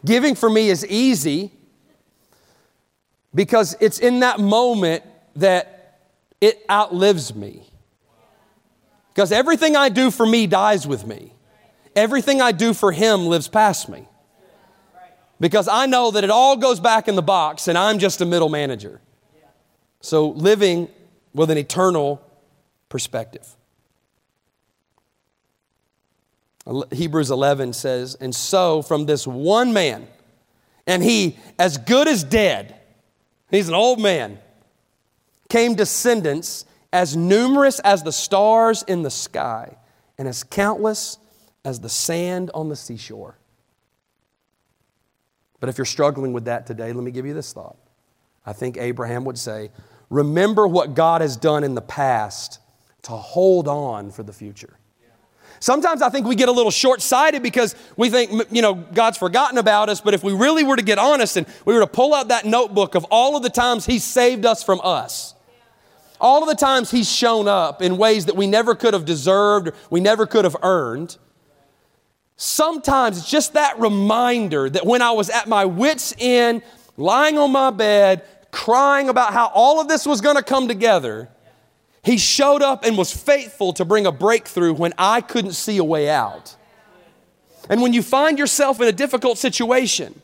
[0.04, 1.50] Giving for me is easy
[3.34, 5.02] because it's in that moment
[5.36, 6.00] that
[6.40, 7.62] it outlives me.
[9.08, 11.32] Because everything I do for me dies with me,
[11.96, 14.06] everything I do for Him lives past me.
[15.40, 18.26] Because I know that it all goes back in the box and I'm just a
[18.26, 19.00] middle manager.
[20.00, 20.88] So living
[21.34, 22.22] with an eternal
[22.88, 23.46] perspective.
[26.92, 30.06] Hebrews 11 says, And so from this one man,
[30.86, 32.80] and he as good as dead,
[33.50, 34.38] he's an old man,
[35.48, 39.76] came descendants as numerous as the stars in the sky
[40.16, 41.18] and as countless
[41.64, 43.36] as the sand on the seashore.
[45.60, 47.76] But if you're struggling with that today, let me give you this thought.
[48.46, 49.70] I think Abraham would say,
[50.14, 52.60] Remember what God has done in the past
[53.02, 54.78] to hold on for the future.
[55.60, 59.18] Sometimes I think we get a little short sighted because we think, you know, God's
[59.18, 60.00] forgotten about us.
[60.00, 62.44] But if we really were to get honest and we were to pull out that
[62.44, 65.34] notebook of all of the times He saved us from us,
[66.20, 69.70] all of the times He's shown up in ways that we never could have deserved,
[69.90, 71.16] we never could have earned,
[72.36, 76.62] Sometimes it's just that reminder that when I was at my wits' end,
[76.96, 78.24] lying on my bed,
[78.54, 81.28] crying about how all of this was going to come together,
[82.04, 85.84] he showed up and was faithful to bring a breakthrough when I couldn't see a
[85.84, 86.54] way out.
[87.68, 90.20] And when you find yourself in a difficult situation,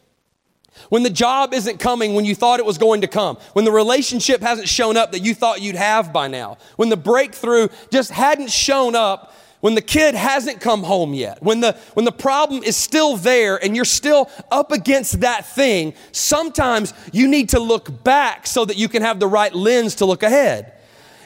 [0.91, 3.73] when the job isn't coming when you thought it was going to come, when the
[3.73, 8.13] relationship hasn't shown up that you thought you'd have by now, when the breakthrough just
[8.13, 12.63] hadn't shown up, when the kid hasn't come home yet, when the, when the problem
[12.63, 18.03] is still there and you're still up against that thing, sometimes you need to look
[18.03, 20.73] back so that you can have the right lens to look ahead.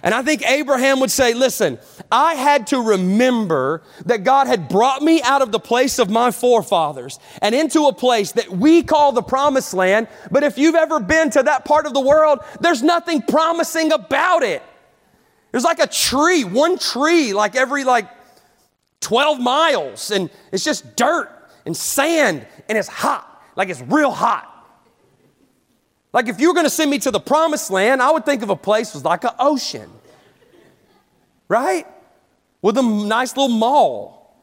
[0.03, 1.79] And I think Abraham would say, listen,
[2.13, 6.31] I had to remember that God had brought me out of the place of my
[6.31, 10.09] forefathers and into a place that we call the promised land.
[10.31, 14.43] But if you've ever been to that part of the world, there's nothing promising about
[14.43, 14.63] it.
[15.53, 18.09] There's like a tree, one tree, like every like
[19.05, 21.31] 12 miles, and it's just dirt
[21.67, 24.51] and sand, and it's hot, like it's real hot.
[26.13, 28.43] Like if you were going to send me to the promised land, I would think
[28.43, 29.91] of a place was like an ocean,
[31.49, 31.87] right?
[32.63, 34.37] With a nice little mall.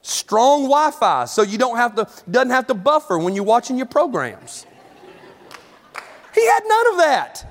[0.00, 3.86] Strong Wi-Fi, so you don't have to doesn't have to buffer when you're watching your
[3.86, 4.66] programs.
[6.34, 7.46] He had none of that.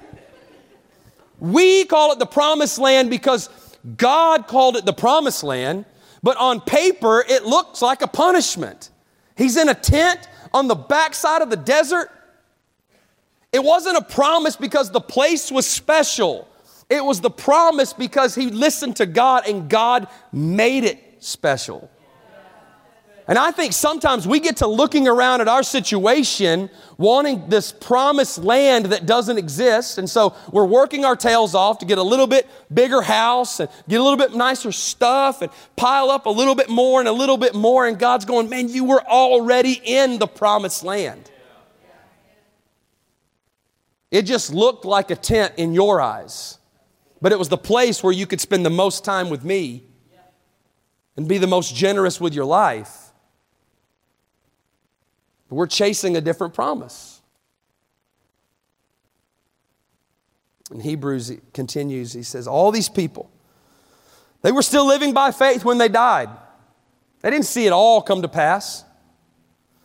[1.40, 3.50] We call it the promised land because
[3.98, 5.86] God called it the promised land,
[6.22, 8.90] but on paper it looks like a punishment.
[9.36, 12.10] He's in a tent on the backside of the desert.
[13.52, 16.48] It wasn't a promise because the place was special.
[16.90, 21.90] It was the promise because he listened to God and God made it special.
[23.32, 28.40] And I think sometimes we get to looking around at our situation, wanting this promised
[28.40, 29.98] land that doesn't exist.
[29.98, 33.70] And so we're working our tails off to get a little bit bigger house and
[33.88, 37.14] get a little bit nicer stuff and pile up a little bit more and a
[37.14, 37.88] little bit more.
[37.88, 41.32] And God's going, man, you were already in the promised land.
[44.12, 46.58] It just looked like a tent in your eyes,
[47.22, 49.86] but it was the place where you could spend the most time with me
[51.16, 53.01] and be the most generous with your life.
[55.52, 57.20] But we're chasing a different promise.
[60.72, 63.30] In Hebrews, continues, he says, All these people,
[64.44, 66.30] they were still living by faith when they died.
[67.20, 68.86] They didn't see it all come to pass.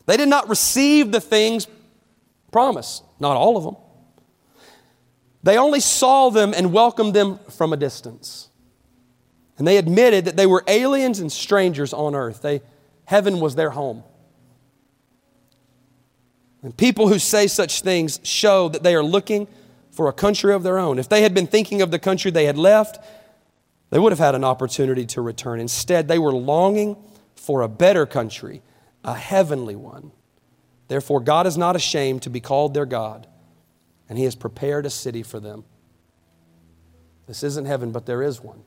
[0.07, 1.67] They did not receive the things
[2.53, 3.77] promised, not all of them.
[5.43, 8.51] They only saw them and welcomed them from a distance.
[9.59, 12.43] And they admitted that they were aliens and strangers on earth.
[12.43, 12.63] They,
[13.07, 14.05] heaven was their home.
[16.67, 19.47] And people who say such things show that they are looking
[19.93, 20.99] for a country of their own.
[20.99, 22.99] If they had been thinking of the country they had left,
[23.91, 25.61] they would have had an opportunity to return.
[25.61, 26.97] Instead, they were longing
[27.37, 28.63] for a better country,
[29.05, 30.11] a heavenly one.
[30.89, 33.29] Therefore, God is not ashamed to be called their God,
[34.09, 35.65] and He has prepared a city for them.
[37.29, 38.65] This isn't heaven, but there is one.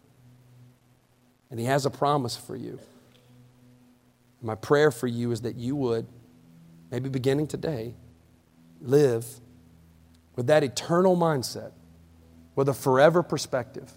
[1.51, 2.79] And He has a promise for you.
[4.41, 6.07] My prayer for you is that you would
[6.91, 7.95] maybe beginning today,
[8.82, 9.25] live
[10.36, 11.71] with that eternal mindset,
[12.56, 13.91] with a forever perspective.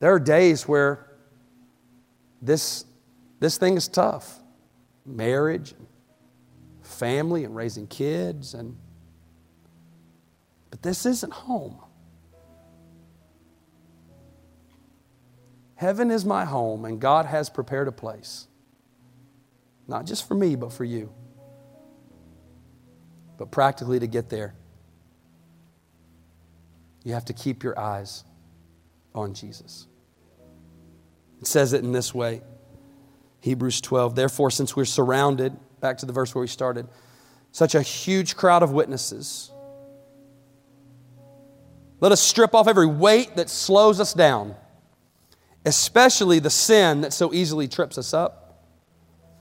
[0.00, 1.06] There are days where
[2.40, 2.84] this,
[3.40, 4.40] this thing is tough
[5.04, 5.74] marriage,
[6.82, 8.76] family, and raising kids, and
[10.70, 11.78] but this isn't home.
[15.76, 18.47] Heaven is my home, and God has prepared a place.
[19.88, 21.10] Not just for me, but for you.
[23.38, 24.54] But practically to get there,
[27.04, 28.22] you have to keep your eyes
[29.14, 29.86] on Jesus.
[31.40, 32.42] It says it in this way
[33.40, 34.14] Hebrews 12.
[34.14, 36.86] Therefore, since we're surrounded, back to the verse where we started,
[37.50, 39.50] such a huge crowd of witnesses,
[42.00, 44.54] let us strip off every weight that slows us down,
[45.64, 48.47] especially the sin that so easily trips us up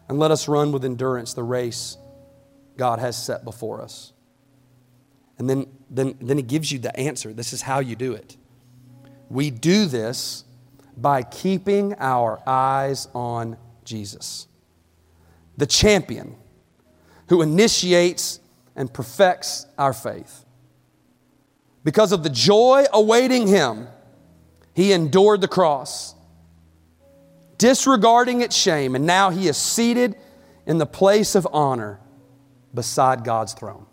[0.10, 1.97] and let us run with endurance the race
[2.78, 4.14] God has set before us.
[5.38, 7.34] And then, then, then he gives you the answer.
[7.34, 8.38] This is how you do it.
[9.30, 10.45] We do this
[10.95, 14.47] by keeping our eyes on Jesus,
[15.58, 16.36] the champion
[17.30, 18.39] who initiates
[18.76, 20.45] and perfects our faith.
[21.84, 23.88] Because of the joy awaiting him,
[24.74, 26.16] he endured the cross
[27.58, 30.16] disregarding its shame, and now he is seated
[30.66, 31.99] in the place of honor
[32.74, 33.86] beside God's throne.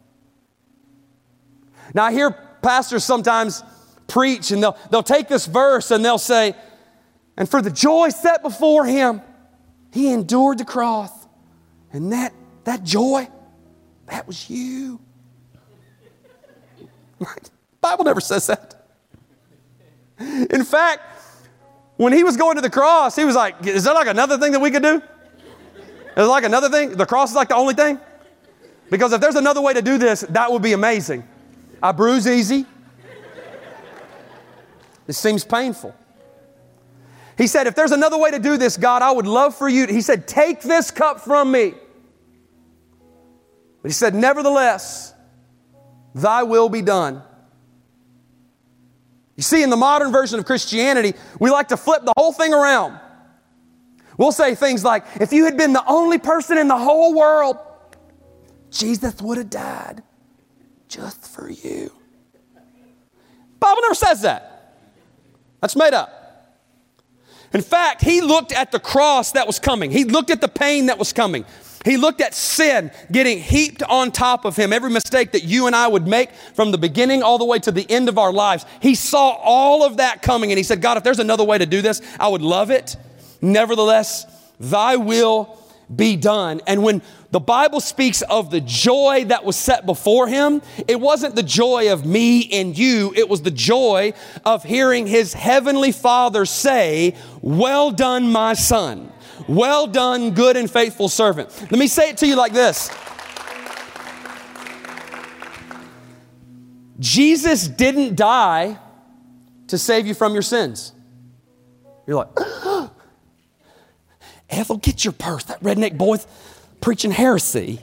[1.94, 2.30] Now, I hear
[2.62, 3.62] pastors sometimes
[4.06, 6.54] preach and they'll, they'll take this verse and they'll say,
[7.36, 9.20] And for the joy set before him,
[9.92, 11.10] he endured the cross.
[11.92, 12.32] And that,
[12.64, 13.28] that joy,
[14.06, 15.00] that was you.
[17.80, 18.86] Bible never says that.
[20.18, 21.02] In fact,
[21.96, 24.52] when he was going to the cross, he was like, Is there like another thing
[24.52, 25.02] that we could do?
[26.16, 26.90] Is like another thing?
[26.90, 27.98] The cross is like the only thing?
[28.90, 31.26] Because if there's another way to do this, that would be amazing.
[31.82, 32.66] I bruise easy.
[35.06, 35.94] This seems painful.
[37.36, 39.86] He said, If there's another way to do this, God, I would love for you.
[39.86, 41.74] He said, Take this cup from me.
[43.82, 45.12] But he said, Nevertheless,
[46.14, 47.22] thy will be done.
[49.36, 52.54] You see, in the modern version of Christianity, we like to flip the whole thing
[52.54, 53.00] around.
[54.16, 57.56] We'll say things like, if you had been the only person in the whole world,
[58.70, 60.02] Jesus would have died
[60.88, 61.92] just for you.
[63.58, 64.76] Bible never says that.
[65.60, 66.20] That's made up.
[67.52, 69.90] In fact, he looked at the cross that was coming.
[69.90, 71.44] He looked at the pain that was coming.
[71.84, 75.76] He looked at sin getting heaped on top of him, every mistake that you and
[75.76, 78.64] I would make from the beginning all the way to the end of our lives.
[78.80, 81.66] He saw all of that coming and he said, God, if there's another way to
[81.66, 82.96] do this, I would love it.
[83.42, 84.24] Nevertheless,
[84.58, 85.58] thy will
[85.94, 86.62] be done.
[86.66, 91.34] And when the Bible speaks of the joy that was set before him, it wasn't
[91.34, 94.14] the joy of me and you, it was the joy
[94.44, 99.12] of hearing his heavenly Father say, Well done, my son.
[99.48, 101.50] Well done, good and faithful servant.
[101.60, 102.90] Let me say it to you like this
[106.98, 108.78] Jesus didn't die
[109.68, 110.92] to save you from your sins.
[112.06, 112.28] You're like,
[114.50, 115.44] Ethel, get your purse.
[115.44, 116.26] That redneck boy's
[116.80, 117.80] preaching heresy.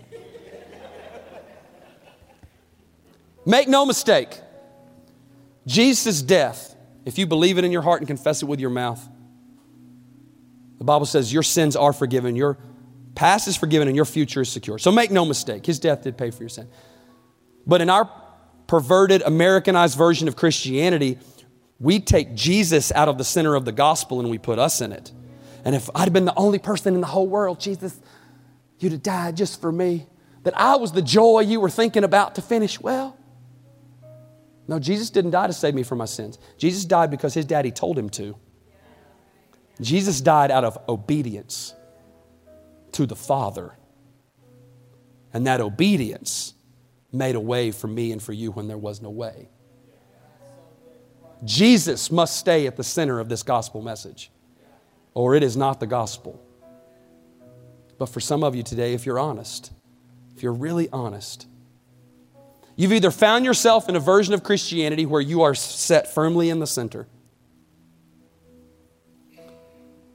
[3.46, 4.40] Make no mistake,
[5.66, 6.76] Jesus' death,
[7.06, 9.08] if you believe it in your heart and confess it with your mouth,
[10.82, 12.58] the Bible says your sins are forgiven, your
[13.14, 14.80] past is forgiven, and your future is secure.
[14.80, 16.68] So make no mistake, his death did pay for your sin.
[17.68, 18.10] But in our
[18.66, 21.20] perverted, Americanized version of Christianity,
[21.80, 24.92] we take Jesus out of the center of the gospel and we put us in
[24.92, 25.12] it.
[25.64, 28.00] And if I'd been the only person in the whole world, Jesus,
[28.80, 30.08] you'd have died just for me.
[30.46, 33.16] That I was the joy you were thinking about to finish well.
[34.68, 36.40] No, Jesus didn't die to save me from my sins.
[36.58, 38.36] Jesus died because his daddy told him to.
[39.82, 41.74] Jesus died out of obedience
[42.94, 43.76] to the Father.
[45.34, 46.54] And that obedience
[47.12, 49.50] made a way for me and for you when there was no way.
[51.44, 54.32] Jesus must stay at the center of this gospel message,
[55.14, 56.40] or it is not the gospel.
[57.98, 59.72] But for some of you today, if you're honest,
[60.36, 61.48] if you're really honest,
[62.76, 66.60] you've either found yourself in a version of Christianity where you are set firmly in
[66.60, 67.08] the center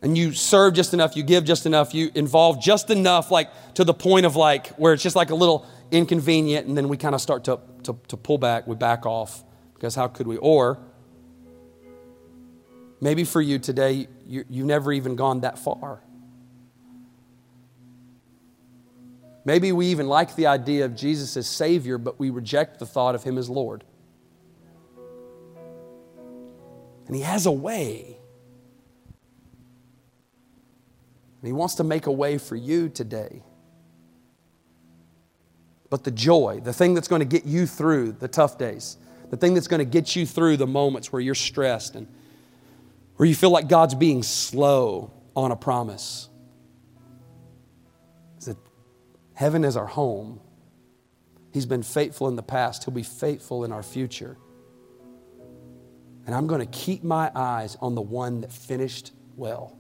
[0.03, 3.85] and you serve just enough, you give just enough, you involve just enough, like to
[3.85, 7.15] the point of like where it's just like a little inconvenient, and then we kind
[7.15, 9.43] of start to, to, to pull back, we back off,
[9.75, 10.37] because how could we?
[10.37, 10.79] Or
[13.01, 16.03] maybe for you today, you, you've never even gone that far.
[19.45, 23.15] Maybe we even like the idea of Jesus as Savior, but we reject the thought
[23.15, 23.85] of Him as Lord.
[27.07, 28.19] And He has a way
[31.47, 33.41] And He wants to make a way for you today.
[35.91, 38.97] But the joy, the thing that's going to get you through the tough days,
[39.31, 42.09] the thing that's going to get you through the moments where you're stressed and
[43.15, 46.29] where you feel like God's being slow on a promise,
[48.41, 48.59] is that
[49.35, 50.41] heaven is our home.
[51.53, 54.37] He's been faithful in the past, He'll be faithful in our future.
[56.27, 59.76] And I'm going to keep my eyes on the one that finished well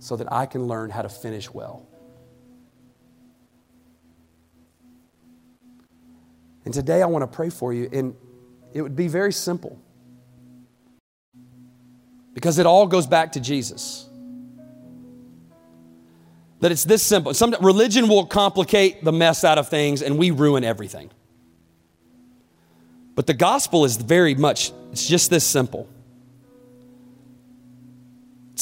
[0.00, 1.86] so that I can learn how to finish well.
[6.64, 8.16] And today I want to pray for you, and
[8.72, 9.80] it would be very simple
[12.34, 14.08] because it all goes back to Jesus.
[16.60, 17.34] That it's this simple.
[17.34, 21.10] Some religion will complicate the mess out of things, and we ruin everything.
[23.14, 25.88] But the gospel is very much, it's just this simple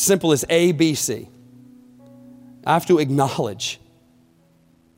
[0.01, 1.29] simple as A, B, C.
[2.67, 3.81] I have to acknowledge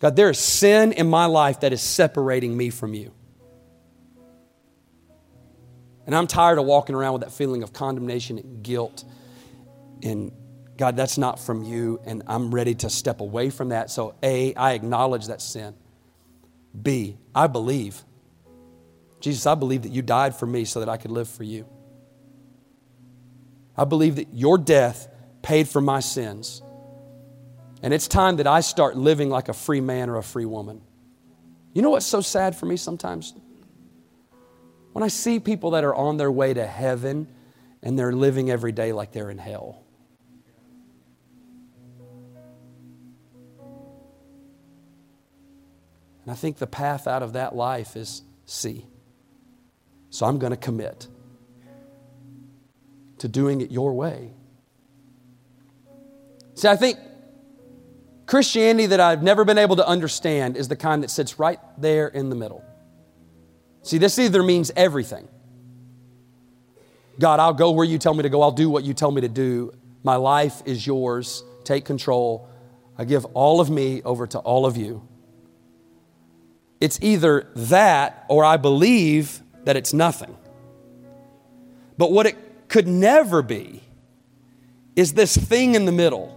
[0.01, 3.13] God, there is sin in my life that is separating me from you.
[6.07, 9.05] And I'm tired of walking around with that feeling of condemnation and guilt.
[10.03, 10.33] And
[10.79, 12.01] God, that's not from you.
[12.05, 13.91] And I'm ready to step away from that.
[13.91, 15.75] So, A, I acknowledge that sin.
[16.81, 18.03] B, I believe.
[19.21, 21.67] Jesus, I believe that you died for me so that I could live for you.
[23.81, 25.09] I believe that your death
[25.41, 26.61] paid for my sins.
[27.83, 30.83] And it's time that I start living like a free man or a free woman.
[31.73, 33.33] You know what's so sad for me sometimes?
[34.93, 37.27] When I see people that are on their way to heaven
[37.83, 39.83] and they're living every day like they're in hell.
[46.23, 48.87] And I think the path out of that life is C.
[50.11, 51.09] So I'm going to commit
[53.21, 54.33] to doing it your way.
[56.55, 56.99] See, I think
[58.27, 62.09] Christianity that I've never been able to understand is the kind that sits right there
[62.09, 62.65] in the middle.
[63.83, 65.29] See, this either means everything.
[67.19, 68.43] God, I'll go where you tell me to go.
[68.43, 69.73] I'll do what you tell me to do.
[70.03, 71.45] My life is yours.
[71.65, 72.49] Take control.
[72.97, 75.07] I give all of me over to all of you.
[76.81, 80.37] It's either that or I believe that it's nothing.
[81.99, 82.37] But what it
[82.71, 83.83] could never be
[84.95, 86.37] is this thing in the middle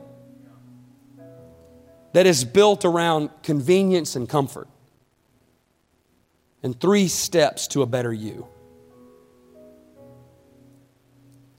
[2.13, 4.67] that is built around convenience and comfort
[6.63, 8.47] and three steps to a better you.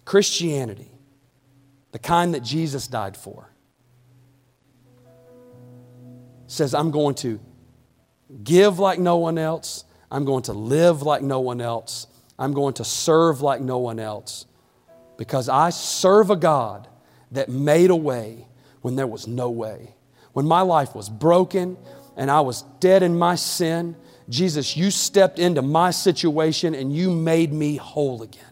[0.05, 0.91] Christianity,
[1.93, 3.49] the kind that Jesus died for,
[6.49, 7.39] says, I'm going to
[8.43, 9.85] give like no one else.
[10.11, 12.09] I'm going to live like no one else.
[12.41, 14.47] I'm going to serve like no one else
[15.17, 16.89] because I serve a God
[17.31, 18.47] that made a way
[18.81, 19.95] when there was no way.
[20.33, 21.77] When my life was broken
[22.17, 23.97] and I was dead in my sin,
[24.29, 28.45] Jesus, you stepped into my situation and you made me whole again.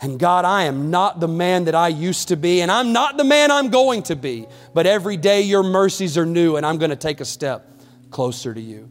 [0.00, 3.16] And God, I am not the man that I used to be, and I'm not
[3.16, 4.46] the man I'm going to be.
[4.74, 7.70] But every day your mercies are new, and I'm going to take a step
[8.10, 8.90] closer to you.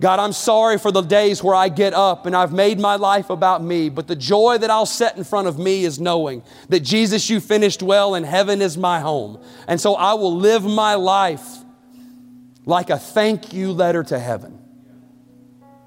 [0.00, 3.30] God, I'm sorry for the days where I get up and I've made my life
[3.30, 6.80] about me, but the joy that I'll set in front of me is knowing that
[6.80, 9.40] Jesus, you finished well and heaven is my home.
[9.68, 11.46] And so I will live my life
[12.64, 14.58] like a thank you letter to heaven.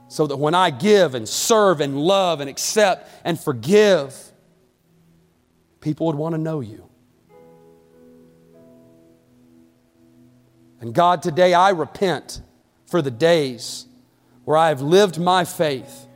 [0.07, 4.15] So that when I give and serve and love and accept and forgive,
[5.81, 6.89] people would want to know you.
[10.79, 12.41] And God, today I repent
[12.85, 13.86] for the days
[14.47, 16.07] where I have lived my faith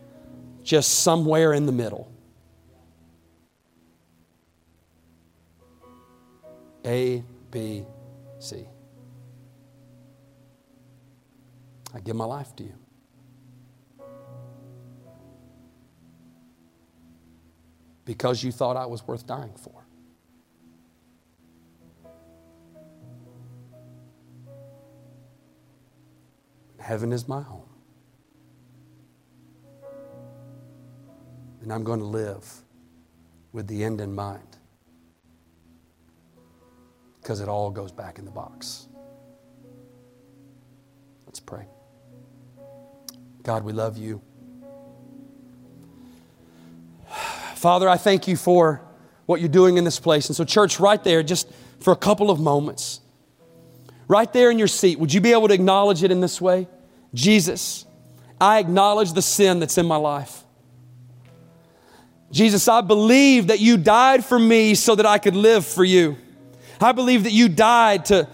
[0.64, 2.10] just somewhere in the middle.
[6.86, 7.84] A, B,
[8.40, 8.66] C.
[11.94, 12.74] I give my life to you.
[18.06, 19.86] Because you thought I was worth dying for.
[26.80, 27.61] Heaven is my home.
[31.62, 32.50] And I'm going to live
[33.52, 34.58] with the end in mind.
[37.22, 38.88] Because it all goes back in the box.
[41.26, 41.68] Let's pray.
[43.44, 44.22] God, we love you.
[47.56, 48.82] Father, I thank you for
[49.28, 50.28] what you're doing in this place.
[50.28, 51.48] And so, church, right there, just
[51.80, 53.02] for a couple of moments,
[54.08, 56.68] right there in your seat, would you be able to acknowledge it in this way?
[57.14, 57.86] Jesus,
[58.40, 60.44] I acknowledge the sin that's in my life.
[62.32, 66.18] Jesus, I believe that you died for me so that I could live for you.
[66.80, 68.28] I believe that you died to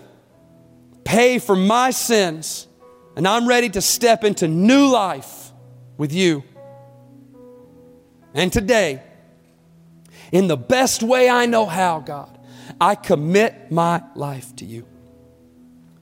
[1.03, 2.67] pay for my sins,
[3.15, 5.51] and I'm ready to step into new life
[5.97, 6.43] with you.
[8.33, 9.01] And today,
[10.31, 12.37] in the best way I know how, God,
[12.79, 14.85] I commit my life to you.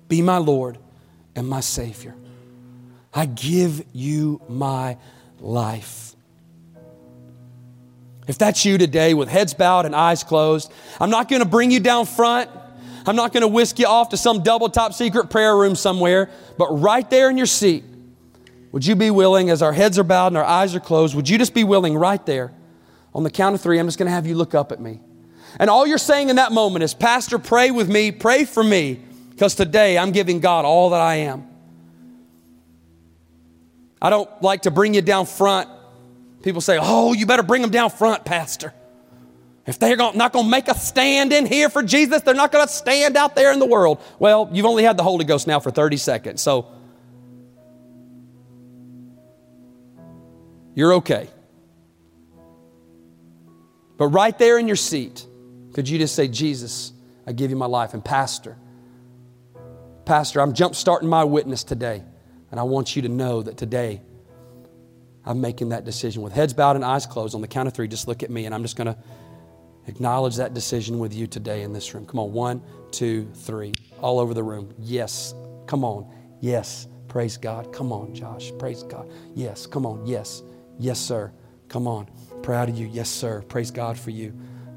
[0.07, 0.77] Be my Lord
[1.35, 2.15] and my Savior.
[3.13, 4.97] I give you my
[5.39, 6.14] life.
[8.27, 11.71] If that's you today with heads bowed and eyes closed, I'm not going to bring
[11.71, 12.49] you down front.
[13.05, 16.29] I'm not going to whisk you off to some double top secret prayer room somewhere,
[16.57, 17.83] but right there in your seat,
[18.71, 21.29] would you be willing, as our heads are bowed and our eyes are closed, would
[21.29, 22.51] you just be willing right there?
[23.13, 24.99] On the count of three, I'm just going to have you look up at me.
[25.59, 28.99] And all you're saying in that moment is, Pastor, pray with me, pray for me,
[29.29, 31.47] because today I'm giving God all that I am.
[34.01, 35.69] I don't like to bring you down front
[36.45, 38.71] People say, oh, you better bring them down front, Pastor.
[39.65, 42.67] If they're not going to make a stand in here for Jesus, they're not going
[42.67, 43.99] to stand out there in the world.
[44.19, 46.71] Well, you've only had the Holy Ghost now for 30 seconds, so
[50.75, 51.29] you're okay.
[53.97, 55.25] But right there in your seat,
[55.73, 56.93] could you just say, Jesus,
[57.25, 57.95] I give you my life?
[57.95, 58.55] And Pastor,
[60.05, 62.03] Pastor, I'm jump starting my witness today,
[62.51, 64.03] and I want you to know that today
[65.25, 67.35] I'm making that decision with heads bowed and eyes closed.
[67.35, 68.97] On the count of three, just look at me, and I'm just going to
[69.87, 72.05] acknowledge that decision with you today in this room.
[72.05, 72.61] Come on, one,
[72.91, 74.73] two, three, all over the room.
[74.79, 75.33] Yes,
[75.67, 76.07] come on.
[76.41, 77.73] Yes, praise God.
[77.73, 78.51] Come on, Josh.
[78.59, 79.09] Praise God.
[79.33, 80.05] Yes, come on.
[80.05, 80.43] Yes,
[80.77, 81.31] yes, sir.
[81.69, 82.07] Come on.
[82.43, 82.87] Proud of you.
[82.87, 83.41] Yes, sir.
[83.41, 84.33] Praise God for you.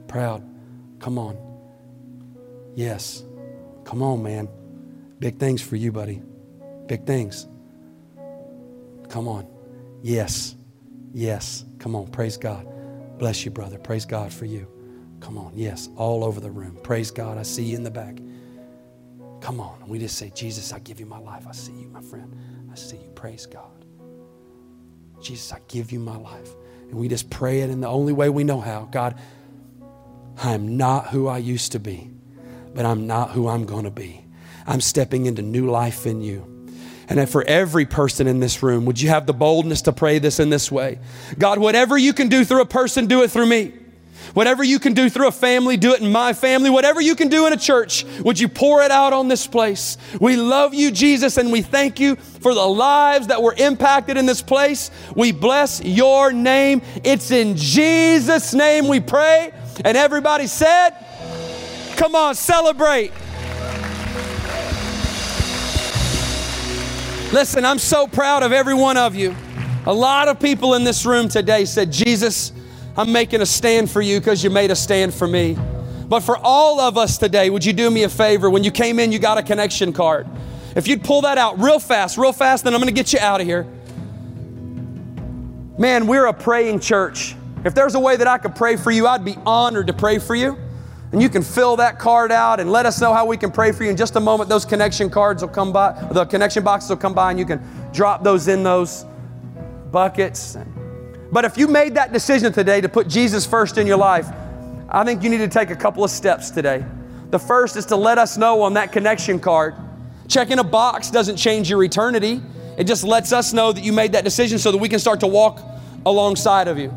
[0.07, 0.43] Proud.
[1.01, 1.37] Come on.
[2.75, 3.25] Yes.
[3.85, 4.49] Come on, man.
[5.19, 6.23] Big things for you, buddy.
[6.87, 7.47] Big things.
[9.09, 9.47] Come on.
[10.03, 10.57] Yes.
[11.13, 11.65] Yes.
[11.79, 12.09] Come on.
[12.09, 12.67] Praise God.
[13.19, 13.79] Bless you, brother.
[13.79, 14.67] Praise God for you.
[15.21, 15.53] Come on.
[15.55, 15.89] Yes.
[15.97, 16.79] All over the room.
[16.83, 17.39] Praise God.
[17.39, 18.19] I see you in the back.
[19.41, 19.89] Come on.
[19.89, 21.47] We just say, Jesus, I give you my life.
[21.49, 22.37] I see you, my friend.
[22.71, 23.09] I see you.
[23.15, 23.85] Praise God.
[25.21, 26.55] Jesus, I give you my life.
[26.91, 28.89] And we just pray it in the only way we know how.
[28.91, 29.19] God,
[30.43, 32.11] I'm not who I used to be,
[32.75, 34.25] but I'm not who I'm going to be.
[34.67, 36.58] I'm stepping into new life in you.
[37.09, 40.39] And for every person in this room, would you have the boldness to pray this
[40.39, 40.99] in this way?
[41.39, 43.73] God, whatever you can do through a person, do it through me.
[44.35, 46.69] Whatever you can do through a family, do it in my family.
[46.69, 49.97] Whatever you can do in a church, would you pour it out on this place?
[50.21, 54.27] We love you, Jesus, and we thank you for the lives that were impacted in
[54.27, 54.91] this place.
[55.17, 56.83] We bless your name.
[57.05, 59.53] It's in Jesus' name we pray.
[59.85, 60.91] And everybody said,
[61.97, 63.13] Come on, celebrate.
[67.31, 69.37] Listen, I'm so proud of every one of you.
[69.85, 72.53] A lot of people in this room today said, Jesus,
[72.97, 75.55] I'm making a stand for you because you made a stand for me.
[76.09, 78.49] But for all of us today, would you do me a favor?
[78.49, 80.27] When you came in, you got a connection card.
[80.75, 83.19] If you'd pull that out real fast, real fast, then I'm going to get you
[83.19, 83.65] out of here.
[85.77, 87.37] Man, we're a praying church.
[87.63, 90.19] If there's a way that I could pray for you, I'd be honored to pray
[90.19, 90.57] for you.
[91.13, 93.73] And you can fill that card out and let us know how we can pray
[93.73, 93.91] for you.
[93.91, 97.15] In just a moment, those connection cards will come by, the connection boxes will come
[97.15, 99.07] by, and you can drop those in those
[99.91, 100.57] buckets.
[101.33, 104.29] But if you made that decision today to put Jesus first in your life,
[104.91, 106.85] I think you need to take a couple of steps today.
[107.31, 109.75] The first is to let us know on that connection card.
[110.29, 112.43] Checking a box doesn't change your eternity,
[112.77, 115.21] it just lets us know that you made that decision so that we can start
[115.21, 115.61] to walk
[116.07, 116.95] alongside of you.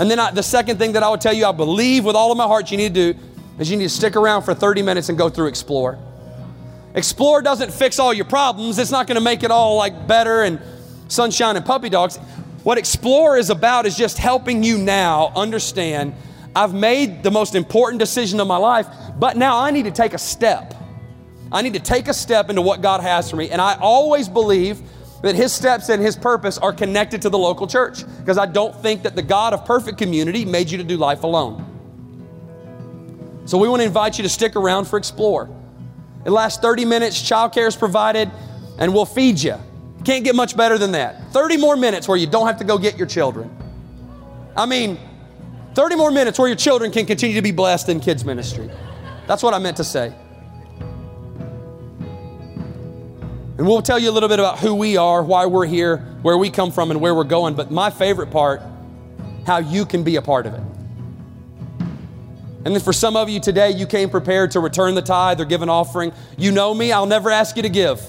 [0.00, 2.32] And then I, the second thing that I would tell you, I believe with all
[2.32, 3.18] of my heart you need to do
[3.58, 5.98] is you need to stick around for 30 minutes and go through Explore.
[6.94, 8.78] Explore doesn't fix all your problems.
[8.78, 10.58] It's not going to make it all like better and
[11.08, 12.16] sunshine and puppy dogs.
[12.62, 16.14] What Explore is about is just helping you now understand
[16.56, 18.86] I've made the most important decision of my life,
[19.18, 20.74] but now I need to take a step.
[21.52, 23.50] I need to take a step into what God has for me.
[23.50, 24.80] And I always believe
[25.22, 28.74] that his steps and his purpose are connected to the local church because I don't
[28.76, 31.66] think that the God of perfect community made you to do life alone.
[33.44, 35.50] So we want to invite you to stick around for Explore.
[36.24, 38.30] It lasts 30 minutes, childcare is provided,
[38.78, 39.56] and we'll feed you.
[40.04, 41.32] Can't get much better than that.
[41.32, 43.54] 30 more minutes where you don't have to go get your children.
[44.56, 44.98] I mean,
[45.74, 48.70] 30 more minutes where your children can continue to be blessed in kids' ministry.
[49.26, 50.14] That's what I meant to say.
[53.60, 56.38] And we'll tell you a little bit about who we are, why we're here, where
[56.38, 57.54] we come from, and where we're going.
[57.54, 58.62] But my favorite part,
[59.46, 60.62] how you can be a part of it.
[62.64, 65.44] And then for some of you today, you came prepared to return the tithe or
[65.44, 66.14] give an offering.
[66.38, 68.00] You know me, I'll never ask you to give.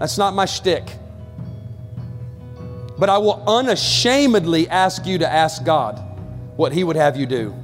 [0.00, 0.92] That's not my shtick.
[2.98, 5.96] But I will unashamedly ask you to ask God
[6.56, 7.54] what He would have you do.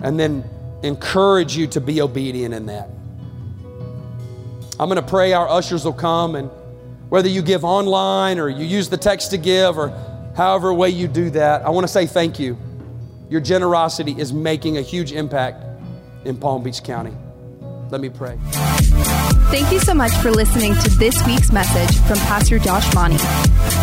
[0.00, 0.48] And then
[0.84, 2.88] encourage you to be obedient in that.
[4.82, 6.50] I'm going to pray our ushers will come, and
[7.08, 9.90] whether you give online or you use the text to give or
[10.36, 12.58] however way you do that, I want to say thank you.
[13.30, 15.64] Your generosity is making a huge impact
[16.24, 17.12] in Palm Beach County.
[17.90, 18.36] Let me pray.
[19.52, 23.18] Thank you so much for listening to this week's message from Pastor Josh Mauney.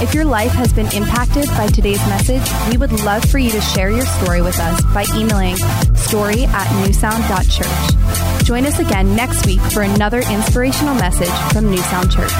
[0.01, 2.41] If your life has been impacted by today's message,
[2.71, 5.57] we would love for you to share your story with us by emailing
[5.95, 8.45] story at newsound.church.
[8.47, 12.33] Join us again next week for another inspirational message from Newsound Church.